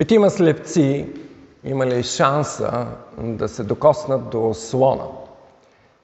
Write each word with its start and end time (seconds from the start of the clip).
Петима 0.00 0.30
слепци 0.30 1.06
имали 1.64 2.02
шанса 2.02 2.86
да 3.18 3.48
се 3.48 3.64
докоснат 3.64 4.30
до 4.30 4.54
слона. 4.54 5.04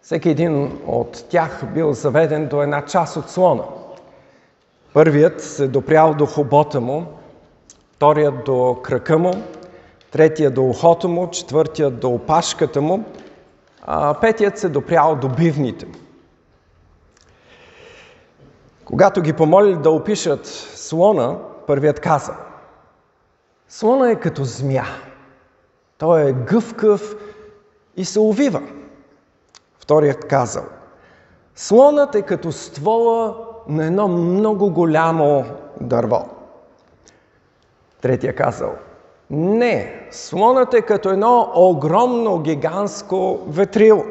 Всеки 0.02 0.28
един 0.28 0.78
от 0.86 1.24
тях 1.28 1.64
бил 1.74 1.92
заведен 1.92 2.48
до 2.48 2.62
една 2.62 2.84
част 2.84 3.16
от 3.16 3.30
слона. 3.30 3.62
Първият 4.94 5.42
се 5.42 5.68
допрял 5.68 6.14
до 6.14 6.26
хобота 6.26 6.80
му, 6.80 7.06
вторият 7.92 8.44
до 8.44 8.78
крака 8.82 9.18
му, 9.18 9.34
третият 10.10 10.54
до 10.54 10.62
ухото 10.62 11.08
му, 11.08 11.30
четвъртият 11.30 12.00
до 12.00 12.08
опашката 12.08 12.80
му, 12.80 13.04
а 13.82 14.14
петият 14.20 14.58
се 14.58 14.68
допрял 14.68 15.16
до 15.16 15.28
бивните 15.28 15.86
му. 15.86 15.94
Когато 18.84 19.20
ги 19.22 19.32
помолили 19.32 19.76
да 19.76 19.90
опишат 19.90 20.46
слона, 20.74 21.38
първият 21.66 22.00
каза 22.00 22.45
Слона 23.68 24.10
е 24.10 24.20
като 24.20 24.44
змия. 24.44 24.86
Той 25.98 26.28
е 26.28 26.32
гъвкав 26.32 27.14
и 27.96 28.04
се 28.04 28.20
увива. 28.20 28.62
Вторият 29.78 30.24
казал 30.28 30.64
Слонът 31.54 32.14
е 32.14 32.22
като 32.22 32.52
ствола 32.52 33.36
на 33.68 33.86
едно 33.86 34.08
много 34.08 34.70
голямо 34.70 35.44
дърво. 35.80 36.28
Третия 38.00 38.34
казал 38.34 38.74
Не, 39.30 40.08
слонът 40.10 40.74
е 40.74 40.82
като 40.82 41.10
едно 41.10 41.52
огромно 41.54 42.38
гигантско 42.38 43.38
ветрило. 43.48 44.04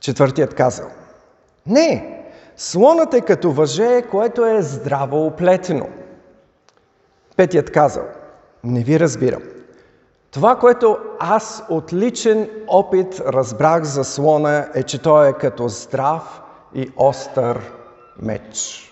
Четвъртият 0.00 0.54
казал 0.54 0.86
Не, 1.66 2.12
Слонът 2.56 3.14
е 3.14 3.20
като 3.20 3.52
въже, 3.52 4.02
което 4.10 4.44
е 4.44 4.62
здраво 4.62 5.26
оплетено. 5.26 5.86
Петият 7.36 7.70
казал, 7.70 8.04
не 8.64 8.84
ви 8.84 9.00
разбирам. 9.00 9.42
Това, 10.30 10.56
което 10.56 10.98
аз 11.18 11.64
от 11.68 11.92
личен 11.92 12.50
опит 12.68 13.20
разбрах 13.26 13.82
за 13.82 14.04
слона, 14.04 14.68
е, 14.74 14.82
че 14.82 15.02
той 15.02 15.28
е 15.28 15.32
като 15.32 15.68
здрав 15.68 16.42
и 16.74 16.90
остър 16.96 17.72
меч. 18.22 18.82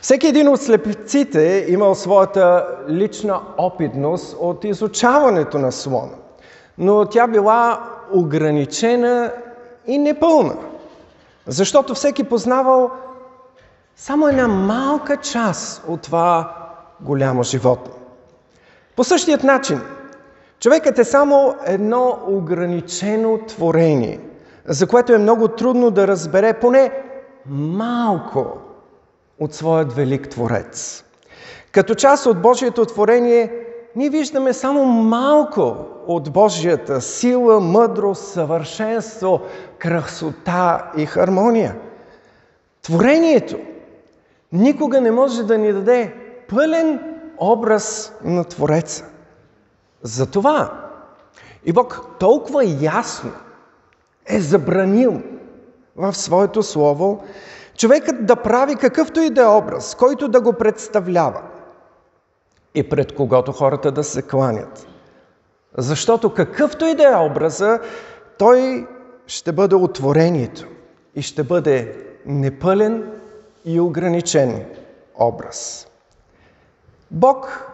Всеки 0.00 0.26
един 0.26 0.48
от 0.48 0.62
слепците 0.62 1.66
имал 1.68 1.94
своята 1.94 2.66
лична 2.88 3.40
опитност 3.58 4.36
от 4.40 4.64
изучаването 4.64 5.58
на 5.58 5.72
слона, 5.72 6.14
но 6.78 7.04
тя 7.04 7.26
била 7.26 7.90
ограничена 8.12 9.32
и 9.86 9.98
непълна. 9.98 10.56
Защото 11.46 11.94
всеки 11.94 12.24
познавал 12.24 12.90
само 13.96 14.28
една 14.28 14.48
малка 14.48 15.16
част 15.16 15.84
от 15.88 16.02
това 16.02 16.57
голямо 17.00 17.42
животно. 17.42 17.92
По 18.96 19.04
същият 19.04 19.44
начин, 19.44 19.80
човекът 20.60 20.98
е 20.98 21.04
само 21.04 21.54
едно 21.66 22.18
ограничено 22.26 23.38
творение, 23.48 24.20
за 24.66 24.86
което 24.86 25.12
е 25.12 25.18
много 25.18 25.48
трудно 25.48 25.90
да 25.90 26.08
разбере 26.08 26.52
поне 26.52 26.92
малко 27.50 28.58
от 29.40 29.54
своят 29.54 29.92
велик 29.92 30.28
Творец. 30.28 31.04
Като 31.72 31.94
част 31.94 32.26
от 32.26 32.42
Божието 32.42 32.84
творение, 32.84 33.52
ние 33.96 34.10
виждаме 34.10 34.52
само 34.52 34.84
малко 34.84 35.76
от 36.06 36.32
Божията 36.32 37.00
сила, 37.00 37.60
мъдрост, 37.60 38.24
съвършенство, 38.32 39.40
красота 39.78 40.90
и 40.96 41.06
хармония. 41.06 41.76
Творението 42.82 43.56
никога 44.52 45.00
не 45.00 45.10
може 45.10 45.42
да 45.42 45.58
ни 45.58 45.72
даде 45.72 46.14
пълен 46.48 47.00
образ 47.38 48.12
на 48.24 48.44
Твореца. 48.44 49.04
Затова 50.02 50.88
и 51.64 51.72
Бог 51.72 52.06
толкова 52.20 52.64
ясно 52.80 53.32
е 54.26 54.40
забранил 54.40 55.22
в 55.96 56.14
своето 56.14 56.62
Слово 56.62 57.24
човекът 57.76 58.26
да 58.26 58.36
прави 58.36 58.76
какъвто 58.76 59.20
и 59.20 59.30
да 59.30 59.42
е 59.42 59.46
образ, 59.46 59.94
който 59.94 60.28
да 60.28 60.40
го 60.40 60.52
представлява 60.52 61.42
и 62.74 62.88
пред 62.88 63.14
когото 63.14 63.52
хората 63.52 63.92
да 63.92 64.04
се 64.04 64.22
кланят. 64.22 64.86
Защото 65.78 66.34
какъвто 66.34 66.84
и 66.84 66.94
да 66.94 67.08
е 67.08 67.16
образа, 67.16 67.80
той 68.38 68.86
ще 69.26 69.52
бъде 69.52 69.74
отворението 69.74 70.66
и 71.14 71.22
ще 71.22 71.42
бъде 71.42 71.96
непълен 72.26 73.12
и 73.64 73.80
ограничен 73.80 74.66
образ. 75.14 75.88
Бог 77.10 77.68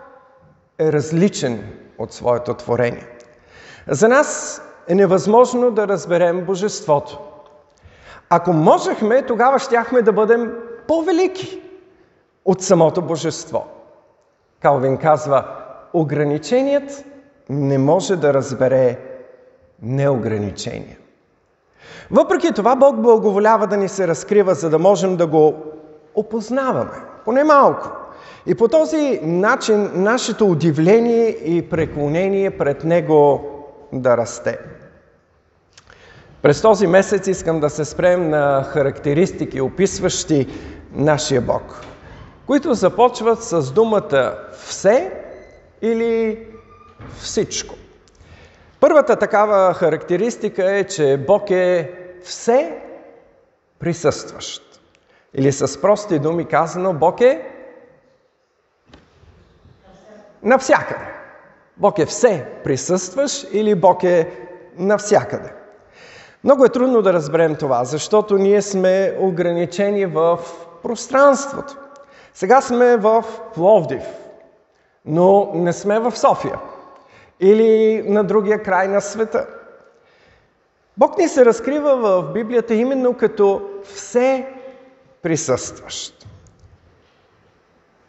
е 0.79 0.93
различен 0.93 1.73
от 1.99 2.13
своето 2.13 2.55
творение. 2.55 3.07
За 3.89 4.09
нас 4.09 4.63
е 4.89 4.95
невъзможно 4.95 5.71
да 5.71 5.89
разберем 5.89 6.45
Божеството. 6.45 7.19
Ако 8.31 8.53
можехме, 8.53 9.23
тогава 9.27 9.59
щяхме 9.59 10.03
да 10.03 10.13
бъдем 10.13 10.53
по-велики 10.89 11.63
от 12.45 12.63
самото 12.63 13.03
Божество. 13.03 13.67
Калвин 14.63 14.97
казва, 14.97 15.45
ограниченият 15.93 17.05
не 17.49 17.79
може 17.79 18.17
да 18.17 18.35
разбере 18.35 18.99
неограничения. 19.83 20.97
Въпреки 22.11 22.53
това 22.53 22.77
Бог 22.77 22.97
благоволява 22.97 23.67
да 23.67 23.77
ни 23.77 23.89
се 23.89 24.09
разкрива, 24.09 24.55
за 24.55 24.71
да 24.71 24.79
можем 24.79 25.17
да 25.17 25.27
го 25.27 25.55
опознаваме, 26.15 27.01
поне 27.25 27.45
малко. 27.45 28.04
И 28.47 28.55
по 28.55 28.69
този 28.69 29.21
начин 29.23 29.91
нашето 29.95 30.47
удивление 30.51 31.29
и 31.29 31.69
преклонение 31.69 32.51
пред 32.51 32.85
Него 32.85 33.45
да 33.93 34.17
расте. 34.17 34.59
През 36.43 36.63
този 36.63 36.87
месец 36.87 37.27
искам 37.27 37.61
да 37.61 37.71
се 37.71 37.85
спрем 37.85 38.31
на 38.31 38.65
характеристики, 38.65 39.61
описващи 39.61 40.49
нашия 40.93 41.41
Бог, 41.41 41.81
които 42.47 42.75
започват 42.75 43.43
с 43.43 43.73
думата 43.73 44.35
все 44.53 45.13
или 45.83 46.47
всичко. 47.19 47.75
Първата 48.81 49.17
такава 49.17 49.75
характеристика 49.75 50.77
е, 50.77 50.85
че 50.85 51.25
Бог 51.27 51.51
е 51.51 51.93
все 52.23 52.79
присъстващ. 53.79 54.81
Или 55.35 55.53
с 55.53 55.81
прости 55.81 56.19
думи 56.19 56.45
казано, 56.45 56.93
Бог 56.93 57.21
е 57.21 57.54
навсякъде. 60.45 61.07
Бог 61.77 61.99
е 61.99 62.07
все 62.07 62.47
присъстващ 62.65 63.47
или 63.53 63.75
Бог 63.75 64.03
е 64.03 64.31
навсякъде. 64.77 65.53
Много 66.45 66.65
е 66.65 66.69
трудно 66.69 67.03
да 67.03 67.13
разберем 67.13 67.55
това, 67.55 67.85
защото 67.85 68.39
ние 68.39 68.63
сме 68.63 69.17
ограничени 69.21 70.07
в 70.07 70.39
пространството. 70.83 71.77
Сега 72.35 72.61
сме 72.61 72.97
в 72.97 73.25
Пловдив, 73.55 74.03
но 75.05 75.51
не 75.55 75.73
сме 75.73 75.99
в 75.99 76.17
София 76.17 76.59
или 77.41 78.03
на 78.07 78.25
другия 78.25 78.63
край 78.63 78.89
на 78.89 79.01
света. 79.01 79.47
Бог 80.97 81.19
ни 81.19 81.29
се 81.29 81.45
разкрива 81.45 81.97
в 81.97 82.33
Библията 82.33 82.75
именно 82.75 83.15
като 83.15 83.71
все 83.85 84.49
присъстващ. 85.23 86.27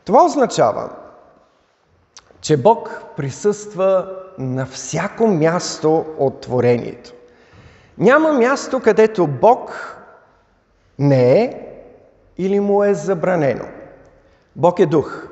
Това 0.05 0.25
означава, 0.25 0.89
че 2.45 2.57
Бог 2.57 3.03
присъства 3.17 4.07
на 4.37 4.65
всяко 4.65 5.27
място 5.27 6.05
от 6.17 6.41
творението. 6.41 7.13
Няма 7.97 8.33
място, 8.33 8.79
където 8.79 9.27
Бог 9.27 9.95
не 10.99 11.43
е 11.43 11.53
или 12.37 12.59
му 12.59 12.83
е 12.83 12.93
забранено. 12.93 13.65
Бог 14.55 14.79
е 14.79 14.85
дух 14.85 15.27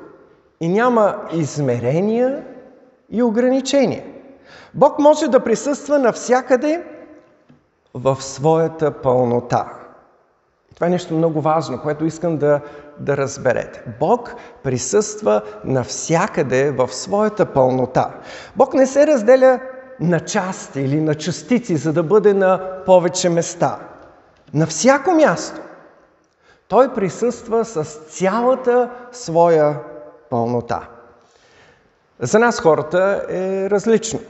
и 0.60 0.68
няма 0.68 1.28
измерения 1.32 2.44
и 3.10 3.22
ограничения. 3.22 4.04
Бог 4.74 4.98
може 4.98 5.28
да 5.28 5.44
присъства 5.44 5.98
навсякъде 5.98 6.84
в 7.94 8.22
своята 8.22 9.02
пълнота. 9.02 9.72
Това 10.74 10.86
е 10.86 10.90
нещо 10.90 11.14
много 11.14 11.40
важно, 11.40 11.82
което 11.82 12.04
искам 12.04 12.36
да, 12.36 12.60
да 12.98 13.16
разберете. 13.16 13.82
Бог 14.00 14.34
присъства 14.62 15.42
навсякъде 15.64 16.70
в 16.70 16.92
своята 16.92 17.46
пълнота. 17.46 18.10
Бог 18.56 18.74
не 18.74 18.86
се 18.86 19.06
разделя 19.06 19.60
на 20.00 20.20
части 20.20 20.80
или 20.80 21.00
на 21.00 21.14
частици, 21.14 21.76
за 21.76 21.92
да 21.92 22.02
бъде 22.02 22.34
на 22.34 22.82
повече 22.86 23.28
места. 23.28 23.78
На 24.54 24.66
всяко 24.66 25.10
място. 25.10 25.60
Той 26.68 26.94
присъства 26.94 27.64
с 27.64 27.84
цялата 27.84 28.90
своя 29.12 29.78
пълнота. 30.30 30.88
За 32.20 32.38
нас 32.38 32.60
хората 32.60 33.26
е 33.28 33.70
различно. 33.70 34.20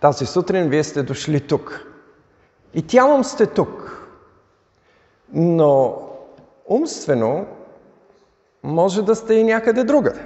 Тази 0.00 0.26
сутрин 0.26 0.68
вие 0.68 0.84
сте 0.84 1.02
дошли 1.02 1.40
тук. 1.40 1.80
И 2.74 2.86
тялом 2.86 3.24
сте 3.24 3.46
тук. 3.46 4.03
Но 5.32 6.02
умствено 6.66 7.46
може 8.62 9.02
да 9.02 9.14
сте 9.14 9.34
и 9.34 9.44
някъде 9.44 9.84
другаде. 9.84 10.20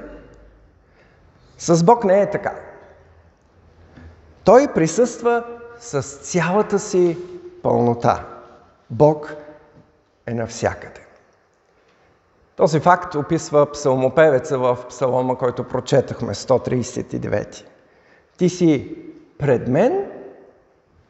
С 1.59 1.85
Бог 1.85 2.05
не 2.05 2.21
е 2.21 2.31
така. 2.31 2.55
Той 4.45 4.73
присъства 4.75 5.45
с 5.79 6.03
цялата 6.03 6.79
си 6.79 7.19
пълнота. 7.63 8.25
Бог 8.91 9.35
е 10.27 10.35
навсякъде. 10.35 11.01
Този 12.57 12.81
факт 12.81 13.15
описва 13.15 13.73
псалмопевеца 13.73 14.59
в 14.59 14.79
псалома, 14.89 15.37
който 15.37 15.65
прочетахме, 15.65 16.35
139. 16.35 17.65
Ти 18.37 18.49
си 18.49 18.97
пред 19.39 19.69
мен 19.69 20.11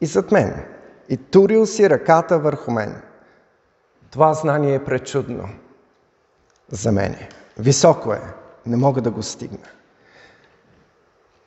и 0.00 0.06
зад 0.06 0.32
мен. 0.32 0.64
И 1.08 1.16
турил 1.16 1.66
си 1.66 1.90
ръката 1.90 2.38
върху 2.38 2.70
мен. 2.70 3.02
Това 4.10 4.34
знание 4.34 4.74
е 4.74 4.84
пречудно 4.84 5.48
за 6.70 6.92
мене. 6.92 7.28
Високо 7.58 8.12
е. 8.12 8.20
Не 8.66 8.76
мога 8.76 9.00
да 9.00 9.10
го 9.10 9.22
стигна. 9.22 9.68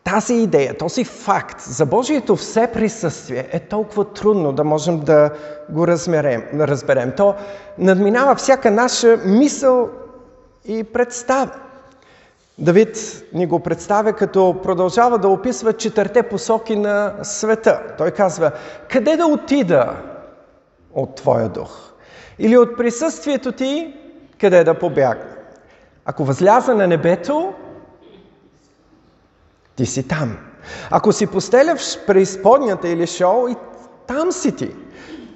Тази 0.04 0.34
идея, 0.34 0.78
този 0.78 1.04
факт 1.04 1.62
за 1.62 1.86
Божието 1.86 2.36
все 2.36 2.72
присъствие 2.72 3.48
е 3.52 3.60
толкова 3.60 4.13
трудно 4.13 4.54
да 4.54 4.63
можем 4.63 5.00
да 5.00 5.30
го 5.69 5.88
размерем, 5.88 6.44
разберем. 6.54 7.13
То 7.18 7.36
надминава 7.78 8.36
всяка 8.36 8.72
наша 8.72 9.18
мисъл 9.25 9.90
и 10.66 10.84
представа. 10.84 11.52
Давид 12.58 13.24
ни 13.34 13.48
го 13.48 13.60
представя 13.60 14.13
като 14.13 14.60
продължава 14.63 15.18
да 15.18 15.28
описва 15.28 15.74
четирте 15.74 16.24
посоки 16.24 16.75
на 16.75 17.13
света. 17.24 17.81
Той 17.98 18.12
казва, 18.12 18.52
къде 18.90 19.18
да 19.18 19.25
отида 19.25 19.96
от 20.94 21.16
Твоя 21.16 21.50
дух? 21.50 21.91
Или 22.40 22.58
от 22.58 22.78
присъствието 22.78 23.52
Ти, 23.52 23.94
къде 24.40 24.63
да 24.63 24.80
побягна? 24.80 25.36
Ако 26.06 26.25
възляза 26.25 26.75
на 26.75 26.88
небето, 26.88 27.54
ти 29.75 29.86
си 29.86 30.08
там. 30.08 30.38
Ако 30.92 31.12
си 31.12 31.28
постеля 31.28 31.75
в 31.75 32.06
преизподнята 32.08 32.90
или 32.90 33.08
шоу, 33.08 33.48
и 33.48 33.56
там 34.08 34.31
си 34.31 34.56
ти. 34.56 34.72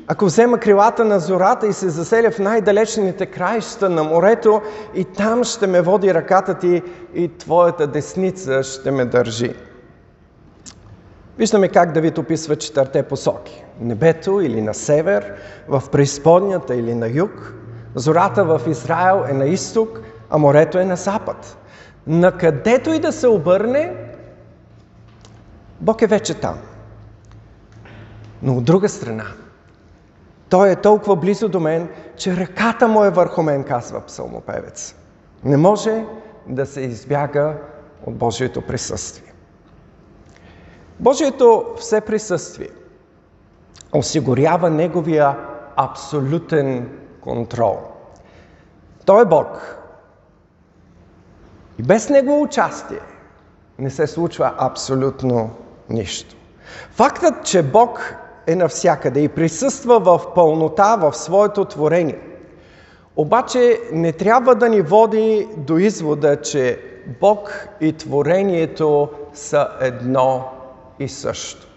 Ако 0.08 0.26
взема 0.26 0.60
крилата 0.60 1.06
на 1.06 1.20
зората 1.20 1.68
и 1.68 1.74
се 1.74 1.90
заселя 1.90 2.32
в 2.32 2.40
най-далечните 2.40 3.26
краища 3.26 3.90
на 3.90 4.04
морето, 4.04 4.62
и 4.96 5.06
там 5.06 5.44
ще 5.44 5.68
ме 5.68 5.82
води 5.82 6.14
ръката 6.14 6.54
ти 6.54 6.82
и 7.14 7.38
твоята 7.38 7.88
десница 7.88 8.64
ще 8.64 8.92
ме 8.92 9.06
държи. 9.06 9.54
Виждаме 11.38 11.68
как 11.68 11.92
Давид 11.92 12.18
описва 12.18 12.56
четирте 12.56 13.04
посоки. 13.04 13.64
Небето 13.80 14.42
или 14.42 14.62
на 14.62 14.74
север, 14.74 15.34
в 15.68 15.84
преизподнята 15.92 16.76
или 16.76 16.94
на 16.94 17.08
юг, 17.08 17.54
зората 17.96 18.44
в 18.44 18.62
Израел 18.68 19.26
е 19.30 19.34
на 19.34 19.46
изток, 19.46 20.02
а 20.30 20.38
морето 20.38 20.80
е 20.80 20.86
на 20.86 20.96
запад. 20.96 21.58
На 22.08 22.38
където 22.38 22.94
и 22.94 23.00
да 23.00 23.12
се 23.12 23.28
обърне, 23.28 23.94
Бог 25.82 26.02
е 26.02 26.08
вече 26.08 26.34
там. 26.34 26.58
Но 28.42 28.58
от 28.58 28.64
друга 28.64 28.90
страна, 28.90 29.26
Той 30.50 30.72
е 30.72 30.76
толкова 30.76 31.16
близо 31.16 31.50
до 31.50 31.60
мен, 31.60 31.90
че 32.18 32.38
ръката 32.38 32.88
му 32.88 33.04
е 33.04 33.10
върху 33.10 33.44
мен, 33.44 33.64
казва 33.64 34.02
псалмопевец. 34.02 34.96
Не 35.44 35.58
може 35.58 36.06
да 36.48 36.66
се 36.66 36.82
избяга 36.82 37.54
от 38.06 38.16
Божието 38.16 38.62
присъствие. 38.62 39.35
Божието 41.00 41.66
все 41.78 42.02
присъствие 42.02 42.70
осигурява 43.94 44.70
Неговия 44.70 45.38
абсолютен 45.76 46.90
контрол. 47.22 47.78
Той 49.06 49.22
е 49.22 49.26
Бог. 49.26 49.78
И 51.80 51.84
без 51.84 52.10
Негово 52.10 52.42
участие 52.42 53.00
не 53.80 53.90
се 53.90 54.08
случва 54.08 54.54
абсолютно 54.58 55.50
нищо. 55.90 56.36
Фактът, 56.92 57.46
че 57.46 57.64
Бог 57.64 58.16
е 58.48 58.56
навсякъде 58.56 59.20
и 59.20 59.30
присъства 59.30 60.00
в 60.00 60.22
пълнота 60.36 60.96
в 60.96 61.14
своето 61.14 61.66
творение, 61.66 62.20
обаче 63.16 63.80
не 63.92 64.12
трябва 64.12 64.56
да 64.56 64.70
ни 64.70 64.82
води 64.82 65.48
до 65.58 65.78
извода, 65.78 66.42
че 66.42 66.80
Бог 67.22 67.68
и 67.82 67.94
творението 67.94 69.10
са 69.34 69.68
едно 69.82 70.55
и 71.00 71.08
също. 71.08 71.68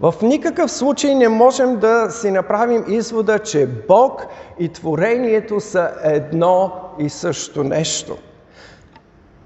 В 0.00 0.14
никакъв 0.22 0.70
случай 0.70 1.14
не 1.14 1.28
можем 1.28 1.76
да 1.76 2.10
си 2.10 2.30
направим 2.30 2.84
извода, 2.88 3.38
че 3.38 3.66
Бог 3.88 4.26
и 4.58 4.68
творението 4.68 5.60
са 5.60 5.90
едно 6.02 6.72
и 6.98 7.08
също 7.08 7.64
нещо. 7.64 8.16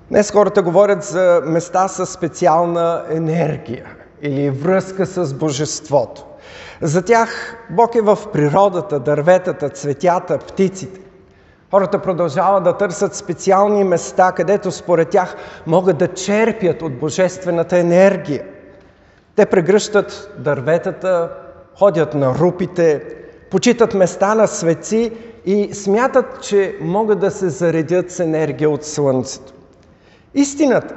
Днес 0.08 0.31
хората 0.31 0.62
говорят 0.62 1.02
за 1.02 1.42
места 1.44 1.88
с 1.88 2.06
специална 2.06 3.04
енергия 3.10 3.87
или 4.22 4.50
връзка 4.50 5.06
с 5.06 5.34
Божеството. 5.34 6.25
За 6.81 7.02
тях 7.02 7.56
Бог 7.70 7.94
е 7.94 8.00
в 8.00 8.19
природата, 8.32 9.00
дърветата, 9.00 9.69
цветята, 9.69 10.38
птиците. 10.38 11.00
Хората 11.70 12.02
продължават 12.02 12.64
да 12.64 12.76
търсят 12.76 13.14
специални 13.14 13.84
места, 13.84 14.32
където 14.32 14.70
според 14.70 15.10
тях 15.10 15.36
могат 15.66 15.98
да 15.98 16.08
черпят 16.08 16.82
от 16.82 16.98
божествената 16.98 17.78
енергия. 17.78 18.44
Те 19.37 19.47
прегръщат 19.47 20.35
дърветата, 20.38 21.31
ходят 21.79 22.15
на 22.15 22.35
рупите, 22.35 23.05
почитат 23.50 23.94
места 23.94 24.35
на 24.35 24.47
светци 24.49 25.12
и 25.47 25.75
смятат, 25.75 26.43
че 26.43 26.77
могат 26.81 27.19
да 27.19 27.31
се 27.31 27.49
заредят 27.49 28.11
с 28.11 28.21
енергия 28.21 28.71
от 28.71 28.85
Слънцето. 28.85 29.53
Истината, 30.35 30.94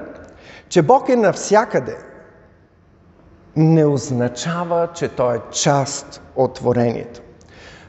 че 0.69 0.81
Бог 0.81 1.09
е 1.09 1.15
навсякъде, 1.15 1.97
не 3.55 3.85
означава, 3.85 4.87
че 4.93 5.07
Той 5.07 5.35
е 5.35 5.41
част 5.51 6.21
от 6.35 6.53
творението. 6.53 7.21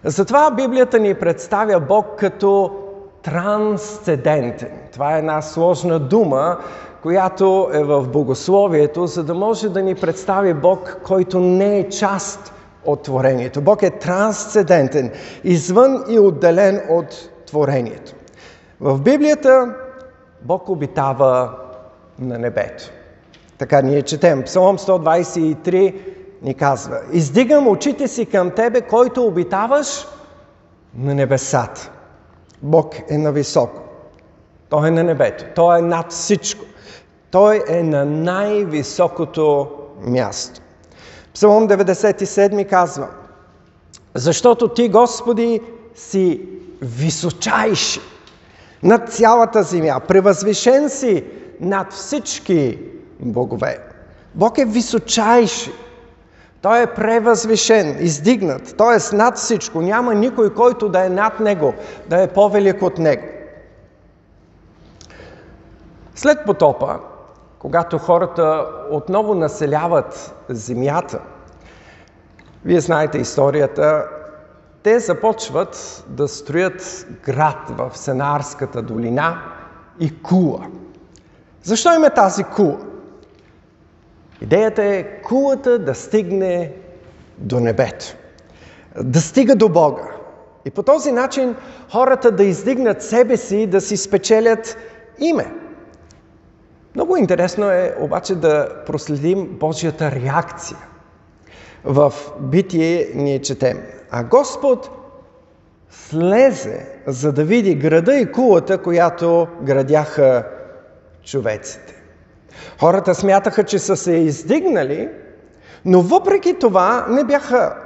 Затова 0.05 0.50
Библията 0.50 0.99
ни 0.99 1.14
представя 1.14 1.81
Бог 1.81 2.06
като 2.19 2.81
трансцендентен. 3.23 4.70
Това 4.93 5.17
е 5.17 5.19
една 5.19 5.43
сложна 5.43 5.99
дума, 5.99 6.58
която 7.04 7.70
е 7.72 7.84
в 7.84 8.08
богословието, 8.08 9.06
за 9.06 9.24
да 9.24 9.34
може 9.34 9.68
да 9.68 9.82
ни 9.82 9.94
представи 9.94 10.54
Бог, 10.54 11.00
който 11.02 11.40
не 11.40 11.78
е 11.78 11.88
част 11.88 12.52
от 12.84 13.02
творението. 13.02 13.60
Бог 13.60 13.82
е 13.82 13.90
трансцендентен, 13.90 15.10
извън 15.44 16.05
и 16.08 16.19
отделен 16.19 16.81
от 16.90 17.31
творението. 17.46 18.12
В 18.81 19.00
Библията 19.00 19.74
Бог 20.43 20.69
обитава 20.69 21.50
на 22.19 22.38
небето. 22.38 22.90
Така 23.58 23.82
ние 23.82 24.02
четем. 24.02 24.43
Псалом 24.43 24.79
123 24.79 25.94
ни 26.43 26.55
казва 26.55 27.00
Издигам 27.12 27.69
очите 27.69 28.08
си 28.08 28.26
към 28.26 28.50
Тебе, 28.50 28.81
който 28.81 29.26
обитаваш 29.26 30.06
на 30.98 31.14
небесата. 31.14 31.90
Бог 32.62 32.94
е 33.10 33.19
на 33.19 33.32
високо. 33.32 33.81
Той 34.69 34.88
е 34.88 34.90
на 34.90 35.05
небето. 35.05 35.44
Той 35.55 35.79
е 35.79 35.82
над 35.82 36.12
всичко. 36.12 36.64
Той 37.34 37.64
е 37.69 37.82
на 37.82 38.05
най-високото 38.05 39.69
място. 40.00 40.60
Псалом 41.34 41.69
97 41.69 42.69
казва 42.69 43.08
Защото 44.14 44.69
Ти, 44.69 44.88
Господи, 44.88 45.60
си 45.94 46.41
височайши 46.82 48.00
над 48.82 49.12
цялата 49.12 49.62
земя. 49.62 50.00
Превъзвишен 50.08 50.88
си 50.88 51.24
над 51.60 51.93
всички 51.93 52.79
богове. 53.20 53.79
Бог 54.34 54.58
е 54.58 54.64
височайши. 54.64 55.72
Той 56.62 56.82
е 56.82 56.94
превъзвишен, 56.94 57.96
издигнат, 58.00 58.74
т.е. 58.76 59.17
над 59.17 59.36
всичко. 59.36 59.81
Няма 59.81 60.14
никой, 60.14 60.55
който 60.55 60.88
да 60.88 61.06
е 61.06 61.08
над 61.08 61.41
Него, 61.41 61.74
да 62.08 62.22
е 62.22 62.29
по-велик 62.29 62.82
от 62.82 62.98
Него. 62.98 63.24
След 66.14 66.38
потопа, 66.46 66.98
когато 67.64 67.98
хората 67.98 68.66
отново 68.90 69.34
населяват 69.34 70.34
земята, 70.48 71.20
вие 72.64 72.80
знаете 72.80 73.18
историята, 73.18 74.04
те 74.82 74.98
започват 74.98 76.04
да 76.08 76.28
строят 76.28 77.06
град 77.24 77.58
в 77.70 77.90
Сенарската 77.94 78.82
долина 78.82 79.42
и 80.00 80.22
кула. 80.22 80.66
Защо 81.62 81.94
има 81.94 82.10
тази 82.10 82.44
кула? 82.44 82.78
Идеята 84.40 84.84
е 84.84 85.22
кулата 85.22 85.78
да 85.78 85.94
стигне 85.94 86.72
до 87.38 87.60
небето, 87.60 88.16
да 89.02 89.20
стига 89.20 89.56
до 89.56 89.68
Бога. 89.68 90.10
И 90.64 90.70
по 90.70 90.82
този 90.82 91.12
начин 91.12 91.56
хората 91.92 92.30
да 92.30 92.44
издигнат 92.44 93.02
себе 93.02 93.36
си 93.36 93.56
и 93.56 93.66
да 93.66 93.80
си 93.80 93.96
спечелят 93.96 94.76
име. 95.18 95.63
Много 96.94 97.17
интересно 97.17 97.70
е 97.70 97.94
обаче 98.01 98.34
да 98.34 98.69
проследим 98.86 99.46
Божията 99.46 100.10
реакция. 100.10 100.79
В 101.84 102.13
Битие 102.41 103.10
ние 103.15 103.39
четем– 103.39 103.79
а 104.10 104.24
Господ 104.24 104.91
слезе, 105.91 106.86
за 107.06 107.32
да 107.32 107.44
види 107.44 107.74
града 107.74 108.15
и 108.17 108.32
кулата, 108.32 108.79
която 108.79 109.48
градяха 109.63 110.46
човеците. 111.24 111.94
Хората 112.81 113.15
смятаха, 113.15 113.65
че 113.65 113.79
са 113.79 113.96
се 113.96 114.13
издигнали, 114.13 115.08
но 115.84 116.03
въпреки 116.03 116.58
това 116.58 117.06
не 117.08 117.24
бяха 117.24 117.77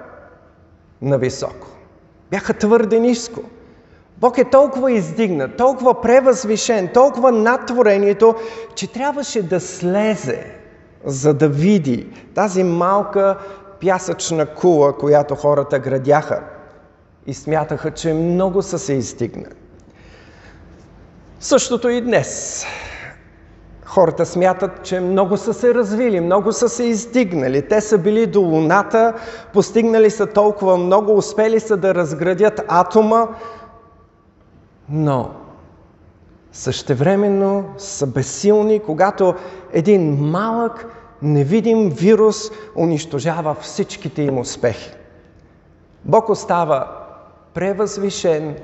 нависоко. 1.02 1.66
Бяха 2.30 2.54
твърде 2.54 3.00
ниско. 3.00 3.40
Бог 4.20 4.38
е 4.38 4.44
толкова 4.44 4.92
издигнат, 4.92 5.56
толкова 5.56 6.00
превъзвишен, 6.00 6.88
толкова 6.94 7.32
над 7.32 7.66
творението, 7.66 8.34
че 8.74 8.92
трябваше 8.92 9.42
да 9.42 9.60
слезе, 9.60 10.46
за 11.04 11.34
да 11.34 11.48
види 11.48 12.06
тази 12.34 12.64
малка 12.64 13.36
пясъчна 13.80 14.46
кула, 14.46 14.96
която 14.96 15.34
хората 15.34 15.78
градяха 15.78 16.40
и 17.26 17.34
смятаха, 17.34 17.90
че 17.90 18.12
много 18.12 18.62
са 18.62 18.78
се 18.78 18.92
издигнали. 18.92 19.54
Същото 21.40 21.88
и 21.88 22.00
днес. 22.00 22.64
Хората 23.84 24.26
смятат, 24.26 24.82
че 24.82 25.00
много 25.00 25.36
са 25.36 25.54
се 25.54 25.74
развили, 25.74 26.20
много 26.20 26.52
са 26.52 26.68
се 26.68 26.84
издигнали. 26.84 27.68
Те 27.68 27.80
са 27.80 27.98
били 27.98 28.26
до 28.26 28.40
Луната, 28.40 29.12
постигнали 29.52 30.10
са 30.10 30.26
толкова 30.26 30.76
много, 30.76 31.16
успели 31.16 31.60
са 31.60 31.76
да 31.76 31.94
разградят 31.94 32.60
атома, 32.68 33.28
но 34.90 35.30
същевременно 36.52 37.74
са 37.78 38.06
безсилни, 38.06 38.80
когато 38.80 39.34
един 39.72 40.16
малък, 40.20 40.86
невидим 41.22 41.90
вирус 41.90 42.36
унищожава 42.76 43.54
всичките 43.54 44.22
им 44.22 44.38
успехи. 44.38 44.90
Бог 46.04 46.28
остава 46.28 47.06
превъзвишен 47.54 48.56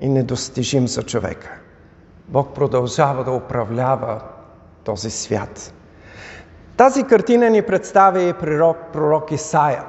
и 0.00 0.08
недостижим 0.08 0.88
за 0.88 1.02
човека. 1.02 1.50
Бог 2.28 2.54
продължава 2.54 3.24
да 3.24 3.32
управлява 3.32 4.20
този 4.84 5.10
свят. 5.10 5.72
Тази 6.76 7.04
картина 7.04 7.50
ни 7.50 7.62
представи 7.62 8.32
пророк, 8.32 8.76
пророк 8.92 9.32
Исаия. 9.32 9.84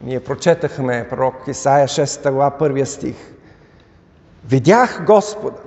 Ние 0.00 0.20
прочетахме 0.20 1.06
пророк 1.10 1.34
Исаия 1.48 1.88
6 1.88 2.30
глава, 2.30 2.50
първия 2.50 2.86
стих. 2.86 3.35
Видях 4.48 5.04
Господа, 5.06 5.60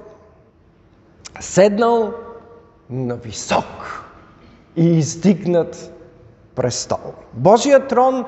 седнал 1.40 2.14
на 2.90 3.16
висок 3.16 4.04
и 4.76 4.98
издигнат 4.98 5.94
престол. 6.56 7.14
Божият 7.34 7.88
трон 7.88 8.26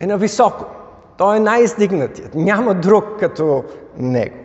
е 0.00 0.06
на 0.06 0.18
високо. 0.18 0.64
Той 1.16 1.36
е 1.36 1.40
най-издигнатият. 1.40 2.34
Няма 2.34 2.74
друг 2.74 3.04
като 3.20 3.64
него. 3.96 4.36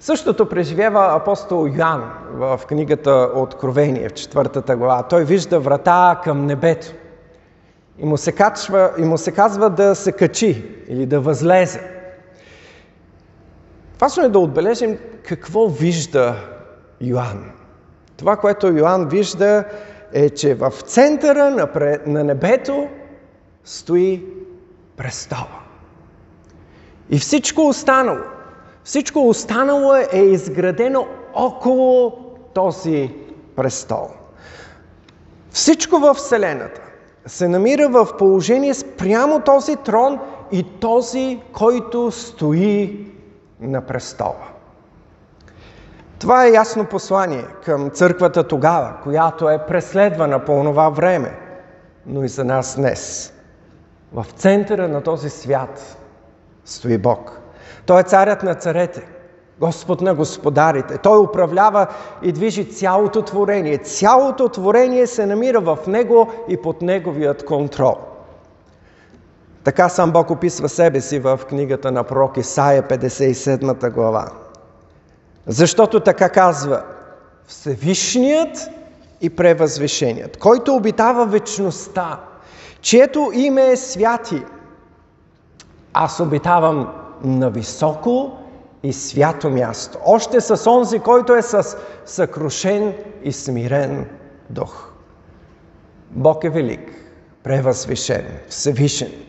Същото 0.00 0.48
преживява 0.48 1.16
апостол 1.16 1.68
Йоан 1.76 2.10
в 2.32 2.60
книгата 2.68 3.30
Откровение, 3.34 4.08
в 4.08 4.14
четвъртата 4.14 4.76
глава. 4.76 5.02
Той 5.02 5.24
вижда 5.24 5.60
врата 5.60 6.20
към 6.24 6.46
небето 6.46 6.86
и 7.98 8.04
му 8.04 8.16
се, 8.16 8.32
качва, 8.32 8.90
и 8.98 9.02
му 9.02 9.18
се 9.18 9.32
казва 9.32 9.70
да 9.70 9.94
се 9.94 10.12
качи 10.12 10.64
или 10.88 11.06
да 11.06 11.20
възлезе. 11.20 11.95
Важно 14.00 14.24
е 14.24 14.28
да 14.28 14.38
отбележим 14.38 14.98
какво 15.28 15.68
вижда 15.68 16.36
Йоанн. 17.00 17.50
Това, 18.16 18.36
което 18.36 18.66
Йоанн 18.66 19.08
вижда 19.08 19.64
е, 20.12 20.30
че 20.30 20.54
в 20.54 20.70
центъра 20.70 21.68
на, 22.06 22.24
небето 22.24 22.88
стои 23.64 24.24
престола. 24.96 25.60
И 27.10 27.18
всичко 27.18 27.68
останало, 27.68 28.18
всичко 28.84 29.28
останало 29.28 29.94
е 29.94 30.18
изградено 30.18 31.06
около 31.34 32.12
този 32.54 33.14
престол. 33.56 34.08
Всичко 35.50 35.98
в 35.98 36.14
Вселената 36.14 36.80
се 37.26 37.48
намира 37.48 37.88
в 37.88 38.08
положение 38.18 38.74
спрямо 38.74 39.40
този 39.40 39.76
трон 39.76 40.18
и 40.52 40.66
този, 40.80 41.40
който 41.52 42.10
стои 42.10 43.06
на 43.60 43.80
престола. 43.80 44.48
Това 46.18 46.46
е 46.46 46.50
ясно 46.50 46.84
послание 46.84 47.44
към 47.64 47.90
църквата 47.90 48.48
тогава, 48.48 48.94
която 49.02 49.48
е 49.50 49.66
преследвана 49.66 50.44
по 50.44 50.62
това 50.64 50.88
време, 50.88 51.38
но 52.06 52.24
и 52.24 52.28
за 52.28 52.44
нас 52.44 52.76
днес. 52.76 53.32
В 54.12 54.26
центъра 54.36 54.88
на 54.88 55.02
този 55.02 55.30
свят 55.30 55.96
стои 56.64 56.98
Бог. 56.98 57.40
Той 57.86 58.00
е 58.00 58.04
царят 58.04 58.42
на 58.42 58.54
царете, 58.54 59.06
Господ 59.60 60.00
на 60.00 60.14
господарите. 60.14 60.98
Той 60.98 61.18
управлява 61.18 61.86
и 62.22 62.32
движи 62.32 62.70
цялото 62.70 63.22
творение. 63.22 63.78
Цялото 63.78 64.48
творение 64.48 65.06
се 65.06 65.26
намира 65.26 65.60
в 65.60 65.78
Него 65.86 66.32
и 66.48 66.56
под 66.56 66.82
Неговият 66.82 67.44
контрол. 67.44 67.96
Така 69.66 69.88
сам 69.88 70.12
Бог 70.12 70.30
описва 70.30 70.68
себе 70.68 71.00
си 71.00 71.18
в 71.18 71.40
книгата 71.48 71.92
на 71.92 72.04
пророк 72.04 72.36
Исаия 72.36 72.82
57 72.82 73.90
глава. 73.90 74.28
Защото 75.46 76.00
така 76.00 76.28
казва 76.28 76.82
Всевишният 77.46 78.58
и 79.20 79.30
превъзвишеният, 79.30 80.36
който 80.36 80.74
обитава 80.74 81.26
вечността, 81.26 82.20
чието 82.80 83.30
име 83.34 83.66
е 83.66 83.76
святи. 83.76 84.42
Аз 85.92 86.20
обитавам 86.20 86.92
на 87.24 87.50
високо 87.50 88.38
и 88.82 88.92
свято 88.92 89.50
място. 89.50 89.98
Още 90.04 90.40
с 90.40 90.70
онзи, 90.70 90.98
който 90.98 91.34
е 91.34 91.42
с 91.42 91.76
съкрушен 92.04 92.94
и 93.22 93.32
смирен 93.32 94.06
дух. 94.50 94.90
Бог 96.10 96.44
е 96.44 96.50
велик, 96.50 96.90
превъзвишен, 97.42 98.26
всевишен. 98.48 99.26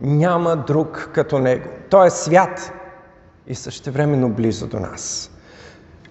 Няма 0.00 0.56
друг 0.56 1.10
като 1.14 1.38
Него. 1.38 1.68
Той 1.90 2.06
е 2.06 2.10
свят 2.10 2.72
и 3.46 3.54
същевременно 3.54 4.28
близо 4.28 4.66
до 4.66 4.80
нас. 4.80 5.30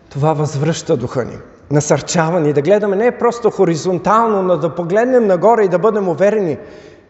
Това 0.09 0.33
възвръща 0.33 0.97
духа 0.97 1.25
ни, 1.25 1.37
насърчава 1.71 2.39
ни 2.39 2.53
да 2.53 2.61
гледаме 2.61 2.95
не 2.95 3.17
просто 3.17 3.51
хоризонтално, 3.51 4.41
но 4.41 4.57
да 4.57 4.75
погледнем 4.75 5.27
нагоре 5.27 5.63
и 5.63 5.69
да 5.69 5.79
бъдем 5.79 6.09
уверени, 6.09 6.57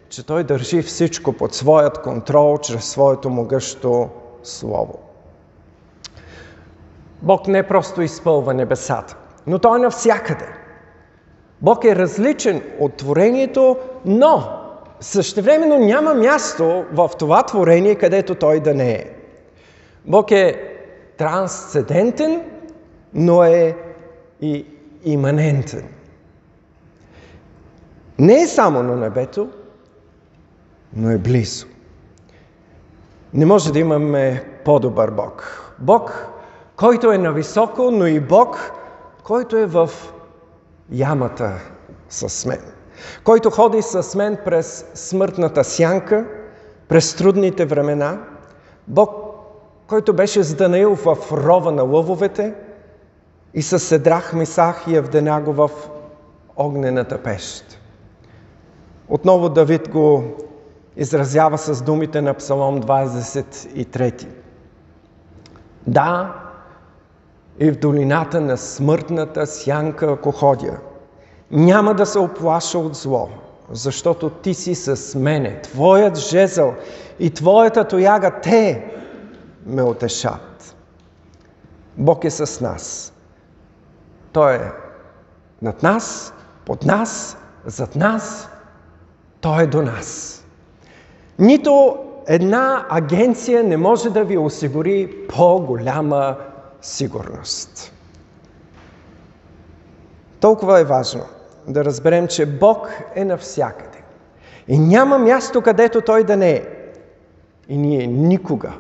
че 0.09 0.25
Той 0.25 0.43
държи 0.43 0.81
всичко 0.81 1.33
под 1.33 1.53
своят 1.53 2.01
контрол, 2.01 2.57
чрез 2.57 2.85
своето 2.85 3.29
могъщо 3.29 4.09
Слово. 4.43 4.99
Бог 7.21 7.47
не 7.47 7.67
просто 7.67 8.01
изпълва 8.01 8.53
небесата, 8.53 9.17
но 9.47 9.59
Той 9.59 9.79
е 9.79 9.81
навсякъде. 9.81 10.47
Бог 11.61 11.83
е 11.83 11.95
различен 11.95 12.61
от 12.79 12.93
творението, 12.93 13.77
но 14.05 14.59
същевременно 14.99 15.79
няма 15.79 16.13
място 16.13 16.85
в 16.93 17.09
това 17.19 17.43
творение, 17.43 17.95
където 17.95 18.35
Той 18.35 18.59
да 18.59 18.73
не 18.73 18.91
е. 18.91 19.05
Бог 20.05 20.31
е 20.31 20.75
трансцендентен, 21.17 22.41
но 23.13 23.43
е 23.43 23.77
и 24.41 24.65
иманентен. 25.03 25.87
Не 28.19 28.41
е 28.41 28.47
само 28.47 28.83
на 28.83 28.95
небето, 28.95 29.49
но 30.95 31.11
е 31.11 31.17
близо. 31.17 31.67
Не 33.33 33.45
може 33.45 33.73
да 33.73 33.79
имаме 33.79 34.43
по-добър 34.65 35.11
Бог. 35.11 35.63
Бог, 35.79 36.27
който 36.75 37.11
е 37.11 37.17
нависоко, 37.17 37.91
но 37.91 38.07
и 38.07 38.19
Бог, 38.19 38.71
който 39.23 39.57
е 39.57 39.65
в 39.65 39.89
ямата 40.91 41.59
с 42.09 42.45
мен. 42.45 42.78
Който 43.23 43.49
ходи 43.49 43.81
с 43.81 44.15
мен 44.15 44.37
през 44.45 44.85
смъртната 44.93 45.63
сянка, 45.63 46.25
през 46.87 47.15
трудните 47.15 47.65
времена. 47.65 48.19
Бог, 48.87 49.11
който 49.87 50.13
беше 50.13 50.43
с 50.43 50.55
Данаил 50.55 50.95
в 50.95 51.17
рова 51.31 51.71
на 51.71 51.83
лъвовете 51.83 52.53
и 53.53 53.61
с 53.61 53.79
Седрах, 53.79 54.33
Мисах 54.33 54.83
и 54.87 54.95
Евденаго 54.95 55.53
в 55.53 55.69
огнената 56.57 57.23
пещ. 57.23 57.79
Отново 59.09 59.49
Давид 59.49 59.89
го 59.89 60.23
изразява 60.97 61.57
с 61.57 61.81
думите 61.81 62.21
на 62.21 62.33
Псалом 62.33 62.81
23. 62.81 64.27
Да, 65.87 66.33
и 67.59 67.71
в 67.71 67.79
долината 67.79 68.41
на 68.41 68.57
смъртната 68.57 69.47
сянка, 69.47 70.11
ако 70.11 70.31
ходя, 70.31 70.77
няма 71.51 71.93
да 71.93 72.05
се 72.05 72.19
оплаша 72.19 72.79
от 72.79 72.95
зло, 72.95 73.29
защото 73.71 74.29
ти 74.29 74.53
си 74.53 74.75
с 74.75 75.19
мене, 75.19 75.61
твоят 75.61 76.17
жезъл 76.17 76.73
и 77.19 77.29
твоята 77.29 77.87
тояга, 77.87 78.31
те 78.41 78.91
ме 79.65 79.83
отешат. 79.83 80.75
Бог 81.97 82.23
е 82.23 82.29
с 82.29 82.61
нас. 82.61 83.13
Той 84.31 84.55
е 84.55 84.71
над 85.61 85.83
нас, 85.83 86.33
под 86.65 86.85
нас, 86.85 87.37
зад 87.65 87.95
нас, 87.95 88.49
Той 89.41 89.63
е 89.63 89.67
до 89.67 89.81
нас. 89.81 90.41
Нито 91.39 91.97
една 92.27 92.85
агенция 92.89 93.63
не 93.63 93.77
може 93.77 94.09
да 94.09 94.23
ви 94.23 94.37
осигури 94.37 95.27
по-голяма 95.29 96.37
сигурност. 96.81 97.93
Толкова 100.39 100.79
е 100.79 100.83
важно 100.83 101.21
да 101.69 101.85
разберем, 101.85 102.27
че 102.27 102.45
Бог 102.45 102.89
е 103.15 103.25
навсякъде. 103.25 103.97
И 104.67 104.79
няма 104.79 105.17
място, 105.17 105.61
където 105.61 106.01
Той 106.01 106.23
да 106.23 106.37
не 106.37 106.51
е. 106.51 106.65
И 107.69 107.77
ние 107.77 108.07
никога, 108.07 108.73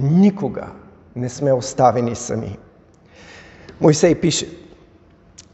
никога 0.00 0.66
не 1.16 1.28
сме 1.28 1.52
оставени 1.52 2.14
сами. 2.14 2.58
Мойсей 3.80 4.14
пише 4.14 4.48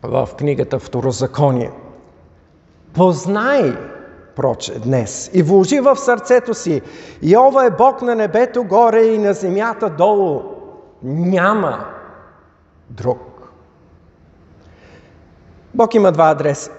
в 0.03 0.29
книгата 0.39 0.79
Второзаконие. 0.79 1.71
Познай, 2.95 3.77
проче, 4.37 4.79
днес 4.79 5.31
и 5.35 5.43
вложи 5.43 5.81
в 5.81 5.97
сърцето 5.97 6.55
си. 6.55 6.83
Йова 7.23 7.67
е 7.67 7.71
Бог 7.71 8.03
на 8.03 8.15
небето 8.15 8.65
горе 8.65 9.03
и 9.03 9.19
на 9.19 9.33
земята 9.33 9.91
долу. 9.91 10.43
Няма 11.03 11.87
друг. 12.91 13.34
Бог 15.75 15.95
има 15.95 16.13
два 16.13 16.31
адреса. 16.31 16.71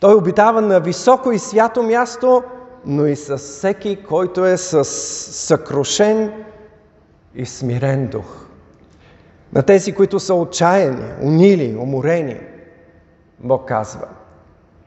Той 0.00 0.14
обитава 0.14 0.60
на 0.60 0.80
високо 0.80 1.32
и 1.32 1.38
свято 1.38 1.82
място, 1.82 2.42
но 2.86 3.06
и 3.06 3.16
с 3.16 3.38
всеки, 3.38 4.04
който 4.08 4.44
е 4.46 4.56
с 4.56 4.84
съкрушен 4.84 6.32
и 7.34 7.46
смирен 7.46 8.06
дух. 8.06 8.46
На 9.52 9.62
тези, 9.62 9.92
които 9.92 10.20
са 10.20 10.34
отчаяни, 10.34 11.04
унили, 11.22 11.76
уморени, 11.80 12.40
Бог 13.38 13.68
казва, 13.68 14.06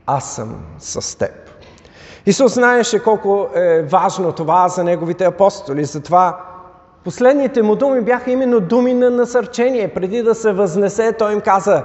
аз 0.06 0.36
съм 0.36 0.66
с 0.80 1.18
теб. 1.18 1.32
Исус 2.26 2.54
знаеше 2.54 3.04
колко 3.04 3.50
е 3.56 3.82
важно 3.82 4.32
това 4.32 4.68
за 4.68 4.84
неговите 4.84 5.26
апостоли, 5.26 5.86
затова 5.86 6.42
последните 7.04 7.62
му 7.62 7.76
думи 7.76 8.02
бяха 8.02 8.32
именно 8.32 8.60
думи 8.60 8.94
на 8.94 9.10
насърчение. 9.10 9.94
Преди 9.94 10.24
да 10.24 10.36
се 10.36 10.52
възнесе, 10.52 11.14
той 11.14 11.34
им 11.34 11.42
каза, 11.42 11.84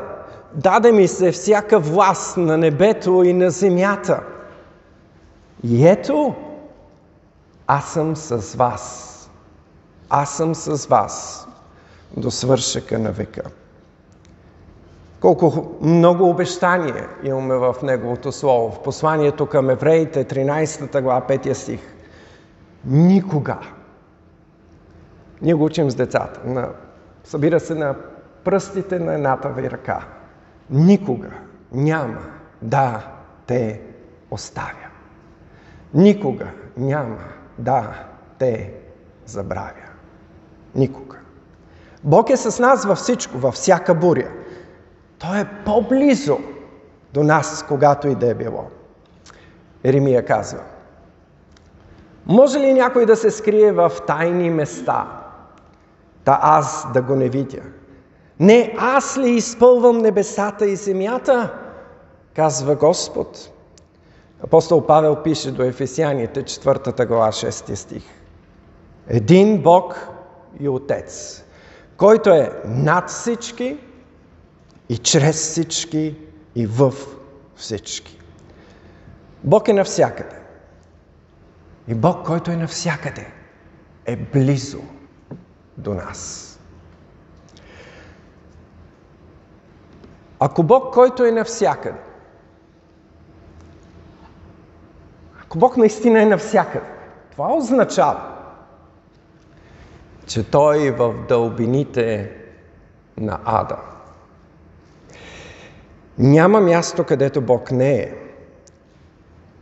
даде 0.55 0.93
ми 0.93 1.09
се 1.09 1.33
всяка 1.33 1.79
власт 1.79 2.37
на 2.37 2.59
небето 2.59 3.23
и 3.23 3.33
на 3.33 3.51
земята. 3.51 4.23
И 5.65 5.87
ето, 5.89 6.35
аз 7.67 7.93
съм 7.93 8.17
с 8.17 8.57
вас. 8.57 9.07
Аз 10.11 10.37
съм 10.37 10.55
с 10.55 10.87
вас 10.87 11.47
до 12.17 12.31
свършека 12.31 12.99
на 12.99 13.13
века. 13.13 13.43
Колко 15.21 15.77
много 15.81 16.31
обещания 16.31 17.09
имаме 17.25 17.55
в 17.55 17.75
Неговото 17.83 18.33
Слово. 18.33 18.71
В 18.71 18.83
посланието 18.83 19.47
към 19.47 19.71
евреите, 19.71 20.25
13 20.25 21.03
глава, 21.03 21.21
5 21.29 21.53
стих. 21.53 21.81
Никога. 22.85 23.59
Ние 25.43 25.55
го 25.55 25.65
учим 25.65 25.91
с 25.91 25.95
децата. 25.95 26.41
На, 26.45 26.69
събира 27.25 27.61
се 27.61 27.75
на 27.75 27.95
пръстите 28.45 28.99
на 28.99 29.15
едната 29.15 29.49
ви 29.49 29.71
ръка. 29.71 30.07
Никога 30.71 31.31
няма 31.73 32.21
да 32.63 33.09
те 33.47 33.81
оставя. 34.31 34.89
Никога 35.95 36.47
няма 36.77 37.19
да 37.59 38.05
те 38.39 38.73
забравя. 39.27 39.73
Никога. 40.75 41.17
Бог 42.05 42.31
е 42.31 42.37
с 42.37 42.59
нас 42.59 42.85
във 42.85 42.99
всичко, 42.99 43.39
във 43.39 43.55
всяка 43.55 43.95
буря. 43.95 44.31
Той 45.19 45.41
е 45.41 45.49
по-близо 45.65 46.39
до 47.13 47.23
нас, 47.23 47.65
когато 47.69 48.09
и 48.09 48.15
да 48.15 48.31
е 48.31 48.35
било. 48.35 48.71
Еремия 49.85 50.25
казва, 50.25 50.61
може 52.27 52.61
ли 52.61 52.73
някой 52.73 53.07
да 53.07 53.17
се 53.17 53.31
скрие 53.31 53.73
в 53.73 53.93
тайни 54.07 54.51
места, 54.51 55.07
да 56.25 56.39
аз 56.43 56.93
да 56.93 57.03
го 57.03 57.15
не 57.15 57.29
видя? 57.29 57.63
Не 58.41 58.75
аз 58.79 59.19
ли 59.19 59.31
изпълвам 59.31 59.99
небесата 59.99 60.67
и 60.67 60.77
земята? 60.77 61.55
Казва 62.35 62.77
Господ. 62.77 63.51
Апостол 64.45 64.87
Павел 64.87 65.23
пише 65.23 65.51
до 65.51 65.63
Ефесяните, 65.63 66.43
4 66.43 67.07
глава, 67.07 67.33
6 67.33 67.75
стих. 67.75 68.03
Един 69.09 69.63
Бог 69.63 70.09
и 70.61 70.69
Отец, 70.69 71.45
който 71.97 72.31
е 72.31 72.53
над 72.65 73.11
всички 73.11 73.79
и 74.89 74.99
чрез 74.99 75.37
всички 75.37 76.17
и 76.55 76.67
в 76.67 76.95
всички. 77.57 78.19
Бог 79.45 79.69
е 79.69 79.73
навсякъде. 79.73 80.37
И 81.89 81.95
Бог, 81.95 82.27
който 82.27 82.51
е 82.51 82.57
навсякъде, 82.57 83.27
е 84.07 84.17
близо 84.17 84.81
до 85.79 85.95
нас. 85.95 86.50
Ако 90.41 90.63
Бог, 90.63 90.95
който 90.95 91.25
е 91.25 91.33
навсякъде, 91.33 91.99
ако 95.43 95.59
Бог 95.59 95.77
наистина 95.77 96.23
е 96.23 96.27
навсякъде, 96.27 96.87
това 97.31 97.55
означава, 97.55 98.21
че 100.27 100.51
Той 100.51 100.87
е 100.87 100.91
в 100.91 101.15
дълбините 101.29 102.37
на 103.17 103.39
ада. 103.45 103.77
Няма 106.19 106.61
място, 106.61 107.05
където 107.05 107.41
Бог 107.41 107.71
не 107.71 107.95
е. 107.95 108.15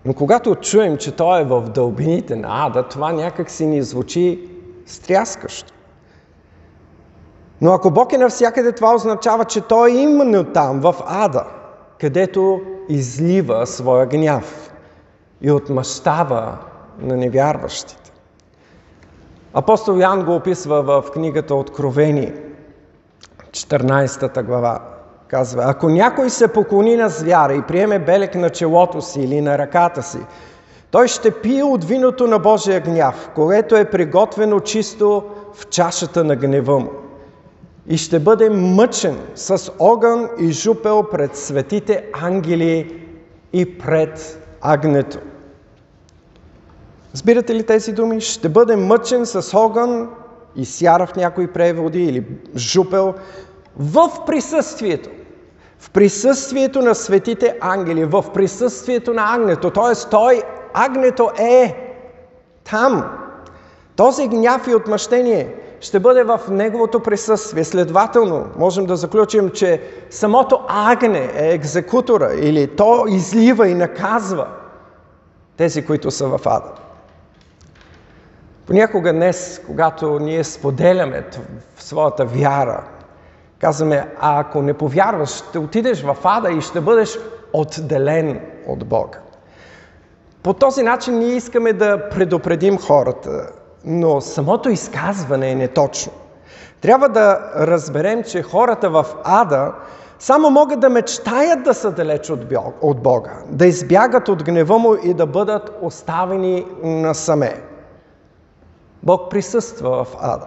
Но 0.05 0.15
когато 0.15 0.55
чуем, 0.55 0.97
че 0.97 1.17
Той 1.17 1.41
е 1.41 1.45
в 1.45 1.61
дълбините 1.61 2.37
на 2.37 2.67
ада, 2.67 2.89
това 2.89 3.13
някак 3.13 3.51
си 3.51 3.67
ни 3.67 3.83
звучи 3.83 4.49
стряскащо. 4.87 5.73
Но 7.61 7.73
ако 7.73 7.91
Бог 7.91 8.13
е 8.13 8.19
навсякъде, 8.19 8.73
това 8.73 8.95
означава, 8.95 9.45
че 9.45 9.61
Той 9.61 9.91
е 9.91 9.95
именно 9.95 10.45
там, 10.45 10.81
в 10.81 10.95
ада, 11.07 11.45
където 12.01 12.61
излива 12.89 13.67
своя 13.67 14.07
гняв 14.07 14.73
и 15.41 15.51
отмъщава 15.51 16.59
на 16.99 17.17
невярващите. 17.17 18.13
Апостол 19.55 19.99
Ян 19.99 20.25
го 20.25 20.35
описва 20.35 20.83
в 20.83 21.05
книгата 21.13 21.55
Откровени, 21.55 22.33
14 23.51 24.43
глава. 24.43 24.81
Казва, 25.29 25.63
ако 25.67 25.89
някой 25.89 26.31
се 26.31 26.49
поклони 26.49 26.97
на 26.97 27.09
звяра 27.09 27.55
и 27.55 27.63
приеме 27.63 27.99
белек 27.99 28.35
на 28.35 28.51
челото 28.51 29.03
си 29.03 29.21
или 29.21 29.41
на 29.41 29.59
ръката 29.59 30.03
си, 30.03 30.19
той 30.91 31.09
ще 31.09 31.31
пие 31.31 31.63
от 31.63 31.85
виното 31.85 32.27
на 32.27 32.39
Божия 32.39 32.81
гняв, 32.81 33.31
което 33.35 33.77
е 33.77 33.91
приготвено 33.91 34.61
чисто 34.61 35.25
в 35.55 35.69
чашата 35.69 36.25
на 36.25 36.37
гнева 36.37 36.79
му 36.79 36.91
и 37.89 37.97
ще 37.99 38.19
бъде 38.19 38.51
мъчен 38.51 39.19
с 39.35 39.73
огън 39.79 40.29
и 40.39 40.53
жупел 40.53 41.03
пред 41.03 41.37
светите 41.37 42.05
ангели 42.13 43.05
и 43.53 43.79
пред 43.79 44.45
агнето. 44.61 45.19
Разбирате 47.15 47.55
ли 47.55 47.63
тези 47.63 47.93
думи? 47.93 48.21
Ще 48.21 48.49
бъде 48.49 48.77
мъчен 48.77 49.27
с 49.27 49.59
огън 49.59 50.09
и 50.57 50.65
сяра 50.65 51.07
в 51.07 51.17
някои 51.17 51.47
преводи 51.47 52.05
или 52.05 52.27
жупел 52.57 53.15
в 53.77 54.11
присъствието. 54.27 55.11
В 55.79 55.91
присъствието 55.91 56.83
на 56.83 56.95
светите 56.95 57.57
ангели, 57.61 58.05
в 58.05 58.25
присъствието 58.35 59.15
на 59.15 59.35
агнето. 59.35 59.71
Т.е. 59.71 60.11
той, 60.11 60.43
агнето 60.75 61.31
е 61.39 61.77
там. 62.65 63.05
Този 63.99 64.29
гняв 64.29 64.67
и 64.67 64.75
отмъщение 64.75 65.55
ще 65.81 66.01
бъде 66.01 66.25
в 66.25 66.41
Неговото 66.51 67.01
присъствие. 67.01 67.65
Следователно, 67.65 68.47
можем 68.57 68.87
да 68.87 68.97
заключим, 68.97 69.51
че 69.51 69.83
самото 70.11 70.61
агне 70.69 71.31
е 71.35 71.53
екзекутора 71.53 72.35
или 72.35 72.77
то 72.77 73.05
излива 73.09 73.69
и 73.69 73.75
наказва 73.75 74.47
тези, 75.57 75.87
които 75.87 76.11
са 76.11 76.29
в 76.29 76.41
ада. 76.47 76.73
Понякога 78.67 79.13
днес, 79.13 79.63
когато 79.67 80.19
ние 80.19 80.45
споделяме 80.45 81.27
в 81.77 81.83
своята 81.83 82.25
вяра, 82.25 82.85
казваме, 83.59 84.15
а 84.21 84.41
ако 84.41 84.63
не 84.63 84.75
повярваш, 84.75 85.29
ще 85.31 85.59
отидеш 85.59 86.03
в 86.03 86.17
ада 86.25 86.51
и 86.51 86.61
ще 86.61 86.81
бъдеш 86.81 87.19
отделен 87.53 88.41
от 88.67 88.87
Бога. 88.87 89.19
По 90.43 90.55
този 90.55 90.83
начин 90.83 91.19
ние 91.19 91.37
искаме 91.37 91.73
да 91.73 92.09
предупредим 92.09 92.79
хората, 92.79 93.51
но 93.85 94.21
самото 94.21 94.69
изказване 94.71 95.51
е 95.51 95.55
неточно. 95.55 96.13
Трябва 96.81 97.09
да 97.09 97.53
разберем, 97.57 98.23
че 98.23 98.43
хората 98.43 98.91
в 98.91 99.07
ада 99.25 99.73
само 100.19 100.51
могат 100.51 100.81
да 100.81 100.91
мечтаят 100.91 101.63
да 101.63 101.75
са 101.75 101.91
далеч 101.91 102.31
от 102.83 103.03
Бога, 103.03 103.33
да 103.49 103.67
избягат 103.67 104.29
от 104.29 104.45
гнева 104.45 104.79
му 104.79 104.95
и 105.03 105.15
да 105.15 105.27
бъдат 105.27 105.79
оставени 105.83 106.67
насаме. 106.83 107.63
Бог 109.03 109.31
присъства 109.31 110.05
в 110.05 110.17
ада. 110.21 110.47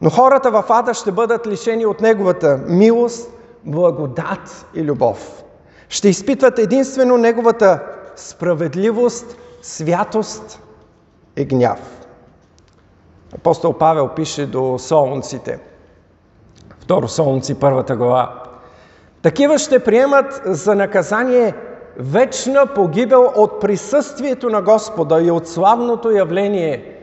Но 0.00 0.10
хората 0.10 0.50
в 0.50 0.64
ада 0.68 0.94
ще 0.94 1.12
бъдат 1.12 1.46
лишени 1.46 1.86
от 1.86 2.00
Неговата 2.00 2.60
милост, 2.68 3.30
благодат 3.64 4.66
и 4.74 4.84
любов. 4.84 5.42
Ще 5.88 6.08
изпитват 6.08 6.58
единствено 6.58 7.16
Неговата 7.16 7.82
справедливост, 8.16 9.36
святост 9.62 10.60
и 11.36 11.44
гняв. 11.44 12.03
Апостол 13.34 13.72
Павел 13.72 14.08
пише 14.08 14.46
до 14.46 14.78
солунците. 14.78 15.58
Второ 16.80 17.08
Солунци, 17.08 17.54
първата 17.54 17.96
глава. 17.96 18.42
Такива 19.22 19.58
ще 19.58 19.78
приемат 19.78 20.42
за 20.44 20.74
наказание 20.74 21.54
вечна 21.96 22.66
погибел 22.74 23.32
от 23.36 23.60
присъствието 23.60 24.48
на 24.50 24.62
Господа 24.62 25.22
и 25.22 25.30
от 25.30 25.48
славното 25.48 26.10
явление 26.10 26.94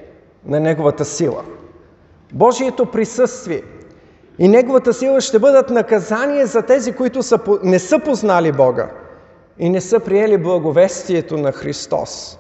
на 0.46 0.60
Неговата 0.60 1.06
сила. 1.06 1.44
Божието 2.34 2.86
присъствие 2.86 3.62
и 4.40 4.48
Неговата 4.48 4.94
сила 4.94 5.22
ще 5.22 5.40
бъдат 5.40 5.70
наказание 5.70 6.46
за 6.46 6.62
тези, 6.62 6.94
които 6.94 7.24
са, 7.24 7.40
не 7.64 7.80
са 7.80 8.00
познали 8.00 8.52
Бога 8.52 8.90
и 9.60 9.70
не 9.70 9.82
са 9.82 10.00
приели 10.00 10.38
благовестието 10.38 11.38
на 11.38 11.52
Христос. 11.52 12.40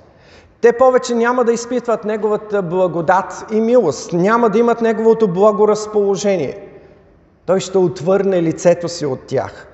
Те 0.61 0.73
повече 0.73 1.15
няма 1.15 1.43
да 1.43 1.53
изпитват 1.53 2.05
Неговата 2.05 2.61
благодат 2.61 3.45
и 3.51 3.61
милост, 3.61 4.13
няма 4.13 4.49
да 4.49 4.59
имат 4.59 4.81
Неговото 4.81 5.27
благоразположение. 5.27 6.67
Той 7.45 7.59
ще 7.59 7.77
отвърне 7.77 8.41
лицето 8.43 8.89
си 8.89 9.05
от 9.05 9.19
тях, 9.27 9.67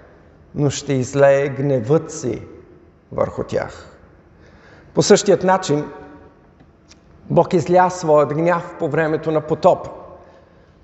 но 0.56 0.70
ще 0.70 0.94
излее 0.94 1.50
гневът 1.50 2.12
си 2.12 2.42
върху 3.12 3.44
тях. 3.44 3.98
По 4.94 5.02
същият 5.02 5.44
начин 5.44 5.86
Бог 7.30 7.54
изля 7.54 7.90
своят 7.90 8.34
гняв 8.34 8.76
по 8.80 8.90
времето 8.90 9.32
на 9.32 9.42
потоп. 9.42 9.88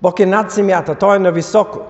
Бог 0.02 0.20
е 0.20 0.26
над 0.26 0.50
земята, 0.50 0.94
Той 0.94 1.16
е 1.16 1.18
нависоко. 1.18 1.80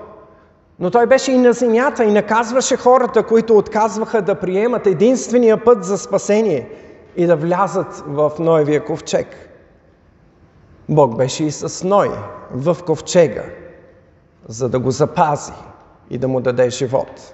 Но 0.79 0.89
Той 0.91 1.05
беше 1.05 1.31
и 1.31 1.37
на 1.37 1.53
земята 1.53 2.03
и 2.03 2.11
наказваше 2.11 2.77
хората, 2.77 3.23
които 3.23 3.57
отказваха 3.57 4.21
да 4.21 4.35
приемат 4.35 4.87
единствения 4.87 5.63
път 5.63 5.83
за 5.83 5.97
спасение 5.97 6.69
и 7.15 7.25
да 7.25 7.35
влязат 7.35 8.03
в 8.07 8.31
Ноевия 8.39 8.85
ковчег. 8.85 9.27
Бог 10.89 11.17
беше 11.17 11.43
и 11.43 11.51
с 11.51 11.87
Ной 11.87 12.11
в 12.51 12.77
ковчега, 12.85 13.43
за 14.47 14.69
да 14.69 14.79
го 14.79 14.91
запази 14.91 15.53
и 16.09 16.17
да 16.17 16.27
му 16.27 16.39
даде 16.39 16.69
живот. 16.69 17.33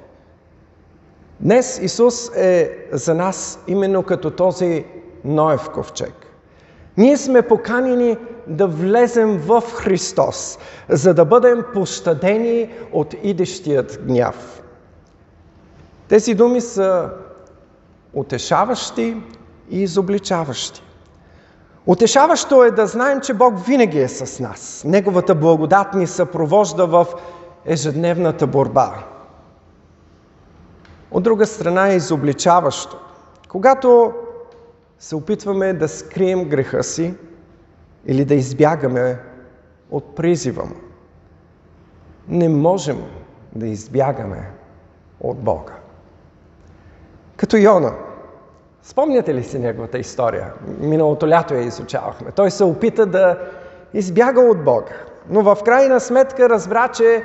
Днес 1.39 1.80
Исус 1.82 2.36
е 2.36 2.88
за 2.91 3.15
нас 3.15 3.60
именно 3.67 4.04
като 4.04 4.32
този 4.32 4.86
Ноев 5.24 5.70
ковчег. 5.70 6.13
Ние 6.98 7.17
сме 7.17 7.41
поканени 7.41 8.17
да 8.48 8.67
влезем 8.67 9.38
в 9.38 9.62
Христос, 9.74 10.60
за 10.89 11.13
да 11.13 11.26
бъдем 11.26 11.63
пощадени 11.74 12.70
от 12.91 13.15
идещият 13.24 14.00
гняв. 14.06 14.63
Тези 16.08 16.34
думи 16.34 16.62
са 16.62 17.10
утешаващи 18.13 19.17
и 19.72 19.82
изобличаващи. 19.82 20.84
Утешаващо 21.86 22.64
е 22.64 22.72
да 22.72 22.88
знаем, 22.88 23.22
че 23.22 23.34
Бог 23.34 23.66
винаги 23.66 24.00
е 24.00 24.08
с 24.08 24.40
нас. 24.40 24.84
Неговата 24.86 25.36
благодат 25.36 25.94
ни 25.94 26.08
съпровожда 26.08 26.88
в 26.88 27.08
ежедневната 27.66 28.48
борба. 28.48 29.04
От 31.12 31.24
друга 31.24 31.46
страна 31.46 31.88
е 31.88 31.96
изобличаващо. 31.96 32.98
Когато 33.50 34.14
се 35.00 35.16
опитваме 35.16 35.74
да 35.74 35.88
скрием 35.88 36.50
греха 36.50 36.84
си 36.84 37.14
или 38.06 38.26
да 38.26 38.36
избягаме 38.36 39.20
от 39.92 40.16
призива 40.16 40.66
му, 40.66 40.76
не 42.28 42.50
можем 42.50 43.04
да 43.56 43.68
избягаме 43.68 44.52
от 45.20 45.38
Бога. 45.38 45.74
Като 47.38 47.58
Йона. 47.58 47.94
Спомняте 48.84 49.34
ли 49.34 49.44
си 49.44 49.60
неговата 49.60 49.98
история? 49.98 50.54
Миналото 50.80 51.28
лято 51.28 51.54
я 51.54 51.62
изучавахме. 51.62 52.32
Той 52.32 52.52
се 52.52 52.63
опита 52.63 53.06
да 53.06 53.38
избяга 53.94 54.41
от 54.41 54.63
Бога, 54.63 54.94
но 55.30 55.41
в 55.41 55.58
крайна 55.65 56.00
сметка 56.00 56.50
разбра, 56.50 56.88
че 56.88 57.24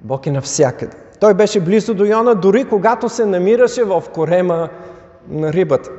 Бог 0.00 0.26
е 0.26 0.30
навсякъде. 0.30 0.96
Той 1.20 1.34
беше 1.34 1.60
близо 1.60 1.94
до 1.94 2.04
Йона, 2.04 2.34
дори 2.34 2.64
когато 2.64 3.08
се 3.08 3.26
намираше 3.26 3.84
в 3.84 4.02
корема 4.14 4.68
на 5.28 5.52
рибата. 5.52 5.90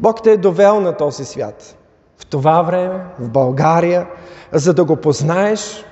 Бог 0.00 0.22
те 0.22 0.32
е 0.32 0.36
довел 0.36 0.80
на 0.80 0.96
този 0.96 1.24
свят. 1.24 1.76
В 2.18 2.26
това 2.26 2.62
време, 2.62 3.00
в 3.18 3.28
България, 3.28 4.06
за 4.52 4.74
да 4.74 4.84
го 4.84 4.96
познаеш, 4.96 5.84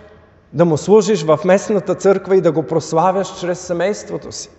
да 0.52 0.64
му 0.64 0.76
служиш 0.76 1.24
в 1.24 1.40
местната 1.44 1.94
църква 1.94 2.36
и 2.36 2.40
да 2.40 2.52
го 2.52 2.62
прославяш 2.62 3.40
чрез 3.40 3.60
семейството 3.60 4.32
си. 4.32 4.50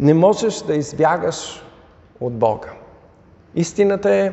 Не 0.00 0.14
можеш 0.14 0.62
да 0.62 0.74
избягаш 0.74 1.64
от 2.20 2.32
Бога. 2.32 2.68
Истината 3.54 4.14
е, 4.14 4.32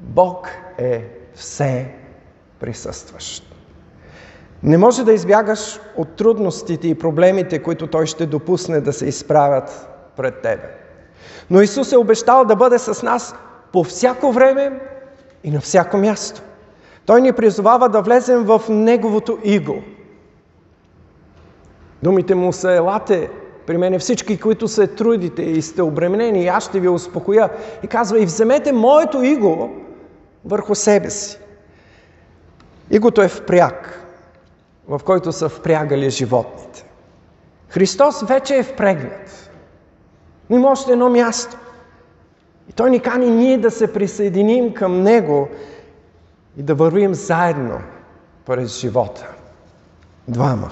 Бог 0.00 0.48
е 0.78 1.04
все 1.34 1.94
присъстващ. 2.60 3.54
Не 4.62 4.78
може 4.78 5.04
да 5.04 5.12
избягаш 5.12 5.80
от 5.96 6.16
трудностите 6.16 6.88
и 6.88 6.94
проблемите, 6.94 7.62
които 7.62 7.86
Той 7.86 8.06
ще 8.06 8.26
допусне 8.26 8.80
да 8.80 8.92
се 8.92 9.06
изправят 9.06 9.88
пред 10.16 10.42
тебе. 10.42 10.70
Но 11.50 11.60
Исус 11.60 11.92
е 11.92 11.96
обещал 11.96 12.44
да 12.44 12.56
бъде 12.56 12.78
с 12.78 13.02
нас 13.02 13.34
по 13.72 13.84
всяко 13.84 14.32
време 14.32 14.80
и 15.44 15.50
на 15.50 15.60
всяко 15.60 15.96
място. 15.96 16.42
Той 17.06 17.22
ни 17.22 17.32
призовава 17.32 17.88
да 17.88 18.02
влезем 18.02 18.44
в 18.44 18.62
Неговото 18.68 19.38
иго. 19.44 19.82
Думите 22.02 22.34
му 22.34 22.52
са 22.52 22.72
елате 22.72 23.30
при 23.66 23.76
мене 23.76 23.98
всички, 23.98 24.40
които 24.40 24.68
се 24.68 24.86
трудите 24.86 25.42
и 25.42 25.62
сте 25.62 25.82
обременени, 25.82 26.42
и 26.42 26.48
аз 26.48 26.64
ще 26.64 26.80
ви 26.80 26.88
успокоя. 26.88 27.50
И 27.82 27.86
казва, 27.86 28.20
и 28.20 28.26
вземете 28.26 28.72
моето 28.72 29.22
иго 29.22 29.70
върху 30.44 30.74
себе 30.74 31.10
си. 31.10 31.38
Игото 32.90 33.22
е 33.22 33.28
впряг 33.28 34.02
в 34.88 35.00
който 35.04 35.32
са 35.32 35.48
впрягали 35.48 36.10
животните. 36.10 36.84
Христос 37.68 38.22
вече 38.22 38.56
е 38.56 38.62
впрегнат. 38.62 39.50
Има 40.50 40.70
още 40.70 40.92
едно 40.92 41.10
място. 41.10 41.56
И 42.68 42.72
Той 42.72 42.90
ни 42.90 43.00
кани 43.00 43.30
ние 43.30 43.58
да 43.58 43.70
се 43.70 43.92
присъединим 43.92 44.74
към 44.74 45.02
Него 45.02 45.48
и 46.56 46.62
да 46.62 46.74
вървим 46.74 47.14
заедно 47.14 47.80
през 48.46 48.78
живота. 48.78 49.28
Двама. 50.28 50.70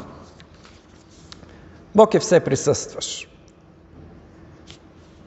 Бог 1.94 2.14
е 2.14 2.20
все 2.20 2.40
присъстващ. 2.40 3.28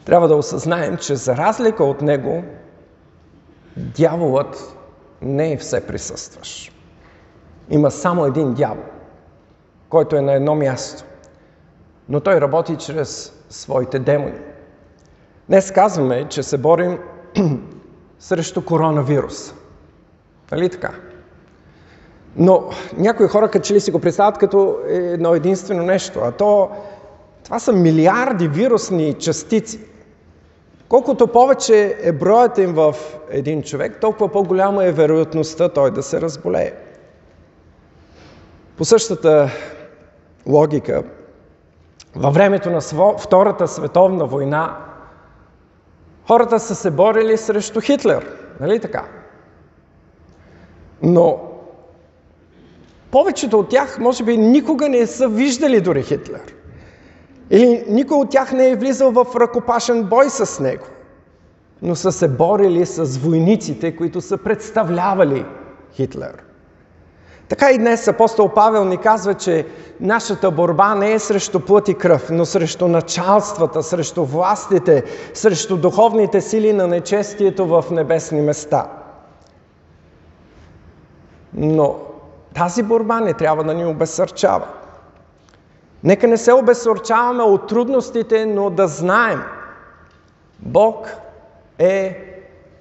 Трябва 0.06 0.28
да 0.28 0.36
осъзнаем, 0.36 0.98
че 0.98 1.16
за 1.16 1.38
разлика 1.38 1.84
от 1.84 2.02
Него, 2.02 2.44
дяволът 3.78 4.78
не 5.22 5.52
е 5.52 5.58
все 5.58 5.88
присъстващ. 5.88 6.72
Има 7.70 7.92
само 7.92 8.26
един 8.26 8.54
дявол, 8.54 8.84
който 9.90 10.16
е 10.16 10.22
на 10.22 10.34
едно 10.34 10.56
място. 10.56 11.04
Но 12.10 12.20
той 12.20 12.42
работи 12.42 12.76
чрез 12.78 13.34
своите 13.50 14.00
демони. 14.00 14.40
Днес 15.50 15.72
казваме, 15.72 16.30
че 16.30 16.44
се 16.44 16.58
борим 16.58 17.00
срещу 18.20 18.66
коронавирус. 18.66 19.54
Нали 20.52 20.70
така? 20.70 20.92
Но 22.36 22.70
някои 22.98 23.28
хора 23.28 23.50
като 23.50 23.66
че 23.66 23.74
ли 23.74 23.80
си 23.80 23.92
го 23.92 24.00
представят 24.00 24.38
като 24.38 24.78
едно 24.88 25.36
единствено 25.36 25.84
нещо, 25.84 26.20
а 26.24 26.32
то 26.32 26.70
това 27.44 27.60
са 27.60 27.74
милиарди 27.74 28.48
вирусни 28.48 29.14
частици. 29.14 29.80
Колкото 30.90 31.28
повече 31.28 31.98
е 32.02 32.12
броят 32.12 32.58
им 32.58 32.74
в 32.74 32.96
един 33.30 33.64
човек, 33.64 33.98
толкова 34.02 34.32
по-голяма 34.32 34.86
е 34.86 34.92
вероятността 34.92 35.70
той 35.70 35.92
да 35.92 36.04
се 36.04 36.22
разболее. 36.22 36.74
По 38.78 38.86
същата 38.86 39.50
логика, 40.48 41.04
във 42.16 42.34
времето 42.34 42.70
на 42.70 42.82
Втората 43.18 43.68
световна 43.68 44.26
война, 44.26 44.78
хората 46.28 46.60
са 46.60 46.76
се 46.76 46.92
борили 46.92 47.38
срещу 47.38 47.82
Хитлер. 47.82 48.28
Нали 48.60 48.80
така? 48.80 49.06
Но 51.02 51.53
повечето 53.14 53.60
от 53.60 53.70
тях, 53.70 54.00
може 54.00 54.24
би, 54.24 54.38
никога 54.38 54.90
не 54.90 55.08
са 55.08 55.28
виждали 55.28 55.82
дори 55.82 56.04
Хитлер. 56.04 56.54
Или 57.50 57.86
никой 57.88 58.18
от 58.18 58.30
тях 58.30 58.52
не 58.52 58.70
е 58.70 58.76
влизал 58.76 59.12
в 59.12 59.26
ръкопашен 59.36 60.04
бой 60.04 60.30
с 60.30 60.60
него. 60.60 60.86
Но 61.82 61.96
са 61.96 62.12
се 62.12 62.28
борили 62.28 62.86
с 62.86 63.18
войниците, 63.18 63.96
които 63.96 64.22
са 64.22 64.38
представлявали 64.38 65.46
Хитлер. 65.94 66.44
Така 67.48 67.72
и 67.72 67.78
днес 67.78 68.08
апостол 68.08 68.50
Павел 68.50 68.86
ни 68.86 68.98
казва, 68.98 69.34
че 69.34 69.66
нашата 70.00 70.52
борба 70.52 70.96
не 70.96 71.12
е 71.14 71.20
срещу 71.20 71.60
плът 71.60 71.88
и 71.88 71.94
кръв, 71.94 72.30
но 72.32 72.46
срещу 72.46 72.88
началствата, 72.88 73.84
срещу 73.84 74.24
властите, 74.24 75.04
срещу 75.34 75.78
духовните 75.78 76.42
сили 76.42 76.74
на 76.74 76.88
нечестието 76.88 77.66
в 77.66 77.86
небесни 77.92 78.42
места. 78.42 78.88
Но 81.54 81.96
тази 82.56 82.84
борба 82.84 83.20
не 83.20 83.34
трябва 83.34 83.64
да 83.64 83.74
ни 83.74 83.86
обесърчава. 83.86 84.68
Нека 86.04 86.28
не 86.28 86.38
се 86.38 86.54
обесърчаваме 86.54 87.44
от 87.44 87.68
трудностите, 87.68 88.46
но 88.46 88.70
да 88.70 88.88
знаем, 88.88 89.44
Бог 90.60 91.08
е 91.80 92.18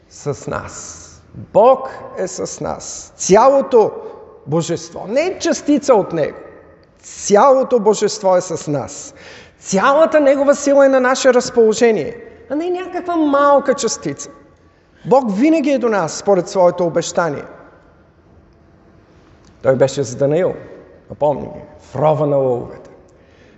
с 0.09 0.51
нас. 0.51 0.99
Бог 1.35 1.91
е 2.19 2.29
с 2.29 2.61
нас. 2.61 3.13
Цялото 3.17 3.91
божество. 4.47 5.07
Не 5.09 5.21
е 5.21 5.39
частица 5.39 5.95
от 5.95 6.13
него. 6.13 6.39
Цялото 7.03 7.81
божество 7.81 8.37
е 8.37 8.41
с 8.41 8.71
нас. 8.71 9.15
Цялата 9.59 10.21
Негова 10.21 10.55
сила 10.55 10.87
е 10.87 10.89
на 10.89 11.01
наше 11.01 11.35
разположение, 11.35 12.17
а 12.51 12.55
не 12.55 12.71
някаква 12.71 13.17
малка 13.17 13.75
частица. 13.75 14.31
Бог 15.07 15.25
винаги 15.29 15.71
е 15.71 15.79
до 15.79 15.89
нас, 15.89 16.13
според 16.19 16.49
своето 16.49 16.87
обещание. 16.87 17.45
Той 19.63 19.77
беше 19.77 20.05
с 20.05 20.17
Данаил, 20.17 20.55
напомни 21.11 21.43
ги, 21.43 21.61
в 21.81 21.97
рова 21.97 22.27
на 22.27 22.37
лъвовете. 22.37 22.91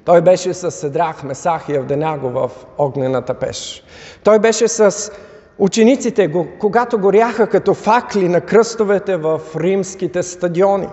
Той 0.04 0.20
беше 0.20 0.54
с 0.54 0.70
Седрах, 0.70 1.22
Месах 1.22 1.68
и 1.68 1.74
Евденаго 1.74 2.30
в 2.30 2.50
огнената 2.78 3.34
пеш. 3.34 3.84
Той 4.24 4.38
беше 4.38 4.68
с 4.68 5.12
учениците, 5.58 6.32
когато 6.58 6.98
горяха 6.98 7.46
като 7.46 7.74
факли 7.74 8.28
на 8.28 8.40
кръстовете 8.40 9.16
в 9.16 9.40
римските 9.56 10.22
стадиони. 10.22 10.88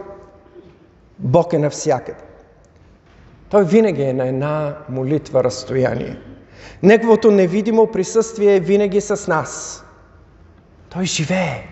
Бог 1.20 1.54
е 1.54 1.60
навсякъде. 1.60 2.20
Той 3.50 3.64
винаги 3.64 4.02
е 4.02 4.14
на 4.14 4.28
една 4.28 4.78
молитва 4.90 5.44
разстояние. 5.44 6.18
Неговото 6.84 7.32
невидимо 7.32 7.88
присъствие 7.88 8.56
е 8.56 8.60
винаги 8.60 9.02
с 9.02 9.28
нас. 9.28 9.84
Той 10.90 11.06
живее 11.06 11.68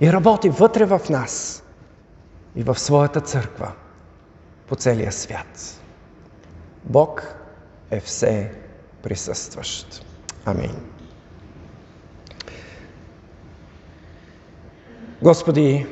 и 0.00 0.12
работи 0.12 0.48
вътре 0.48 0.84
в 0.84 1.00
нас 1.10 1.63
и 2.56 2.62
в 2.62 2.78
своята 2.78 3.20
църква 3.20 3.72
по 4.66 4.76
целия 4.76 5.12
свят. 5.12 5.80
Бог 6.84 7.36
е 7.90 8.00
все 8.00 8.52
присъстващ. 9.02 10.06
Амин. 10.44 10.76
Господи, 15.22 15.86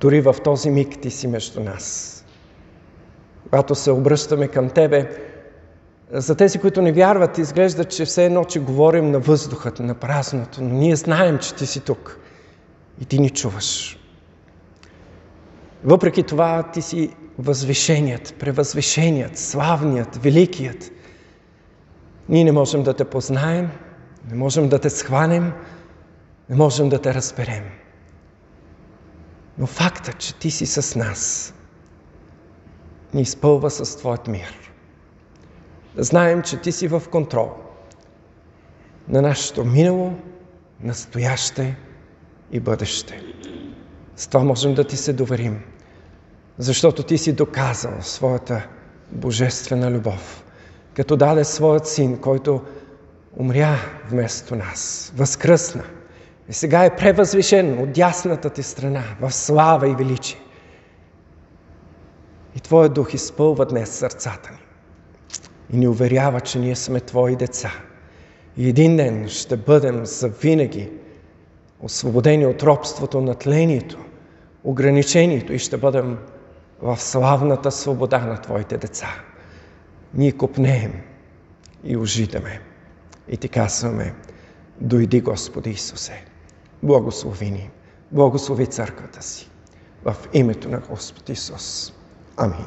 дори 0.00 0.20
в 0.20 0.36
този 0.44 0.70
миг 0.70 1.00
Ти 1.00 1.10
си 1.10 1.26
между 1.26 1.60
нас. 1.60 2.10
Когато 3.42 3.74
се 3.74 3.90
обръщаме 3.90 4.48
към 4.48 4.70
Тебе, 4.70 5.10
за 6.10 6.34
тези, 6.34 6.58
които 6.58 6.82
не 6.82 6.92
вярват, 6.92 7.38
изглежда, 7.38 7.84
че 7.84 8.04
все 8.04 8.26
едно, 8.26 8.44
че 8.44 8.60
говорим 8.60 9.10
на 9.10 9.18
въздухът, 9.18 9.80
на 9.80 9.94
празното, 9.94 10.62
но 10.62 10.74
ние 10.74 10.96
знаем, 10.96 11.38
че 11.38 11.54
Ти 11.54 11.66
си 11.66 11.80
тук 11.80 12.18
и 13.00 13.04
Ти 13.04 13.18
ни 13.18 13.30
чуваш. 13.30 13.98
Въпреки 15.84 16.22
това, 16.22 16.62
Ти 16.62 16.82
си 16.82 17.10
възвишеният, 17.38 18.34
превъзвишеният, 18.38 19.38
славният, 19.38 20.16
великият. 20.16 20.90
Ние 22.28 22.44
не 22.44 22.52
можем 22.52 22.82
да 22.82 22.94
Те 22.94 23.04
познаем, 23.04 23.70
не 24.30 24.36
можем 24.36 24.68
да 24.68 24.78
Те 24.78 24.90
схванем, 24.90 25.52
не 26.48 26.56
можем 26.56 26.88
да 26.88 27.02
Те 27.02 27.14
разберем. 27.14 27.64
Но 29.58 29.66
факта, 29.66 30.12
че 30.12 30.34
Ти 30.34 30.50
си 30.50 30.66
с 30.66 30.98
нас, 30.98 31.54
ни 33.14 33.22
изпълва 33.22 33.70
с 33.70 33.96
Твоят 33.96 34.28
мир. 34.28 34.72
Да 35.96 36.02
знаем, 36.02 36.42
че 36.42 36.60
Ти 36.60 36.72
си 36.72 36.88
в 36.88 37.02
контрол 37.10 37.52
на 39.08 39.22
нашето 39.22 39.64
минало, 39.64 40.14
настояще 40.80 41.76
и 42.52 42.60
бъдеще. 42.60 43.22
С 44.16 44.26
това 44.26 44.44
можем 44.44 44.74
да 44.74 44.84
Ти 44.84 44.96
се 44.96 45.12
доверим, 45.12 45.60
защото 46.58 47.02
Ти 47.02 47.18
си 47.18 47.32
доказал 47.32 47.92
своята 48.00 48.66
божествена 49.10 49.90
любов, 49.90 50.44
като 50.94 51.16
даде 51.16 51.44
своят 51.44 51.86
син, 51.86 52.18
който 52.18 52.60
умря 53.36 53.76
вместо 54.10 54.56
нас, 54.56 55.12
възкръсна 55.16 55.84
и 56.48 56.52
сега 56.52 56.84
е 56.84 56.96
превъзвишен 56.96 57.78
от 57.78 57.92
дясната 57.92 58.50
Ти 58.50 58.62
страна 58.62 59.02
в 59.20 59.32
слава 59.32 59.88
и 59.88 59.94
величие. 59.94 60.40
И 62.56 62.60
Твоя 62.60 62.88
дух 62.88 63.14
изпълва 63.14 63.66
днес 63.66 63.90
сърцата 63.90 64.50
ни 64.50 64.58
и 65.72 65.76
ни 65.76 65.88
уверява, 65.88 66.40
че 66.40 66.58
ние 66.58 66.76
сме 66.76 67.00
Твои 67.00 67.36
деца. 67.36 67.72
И 68.56 68.68
един 68.68 68.96
ден 68.96 69.28
ще 69.28 69.56
бъдем 69.56 70.06
завинаги 70.06 70.90
освободени 71.84 72.46
от 72.46 72.62
робството 72.62 73.20
на 73.20 73.34
тлението, 73.34 73.98
ограничението 74.64 75.52
и 75.52 75.58
ще 75.58 75.76
бъдем 75.76 76.18
в 76.82 77.00
славната 77.00 77.70
свобода 77.70 78.18
на 78.18 78.40
Твоите 78.40 78.76
деца. 78.78 79.08
Ние 80.14 80.32
копнеем 80.32 80.92
и 81.84 81.96
ожидаме 81.96 82.60
и 83.28 83.36
Ти 83.36 83.48
казваме, 83.48 84.14
дойди 84.80 85.20
Господи 85.20 85.70
Исусе, 85.70 86.24
благослови 86.82 87.50
ни, 87.50 87.70
благослови 88.12 88.66
църквата 88.66 89.22
си 89.22 89.50
в 90.04 90.16
името 90.32 90.68
на 90.68 90.78
Господ 90.78 91.28
Исус. 91.28 91.92
Амин. 92.36 92.66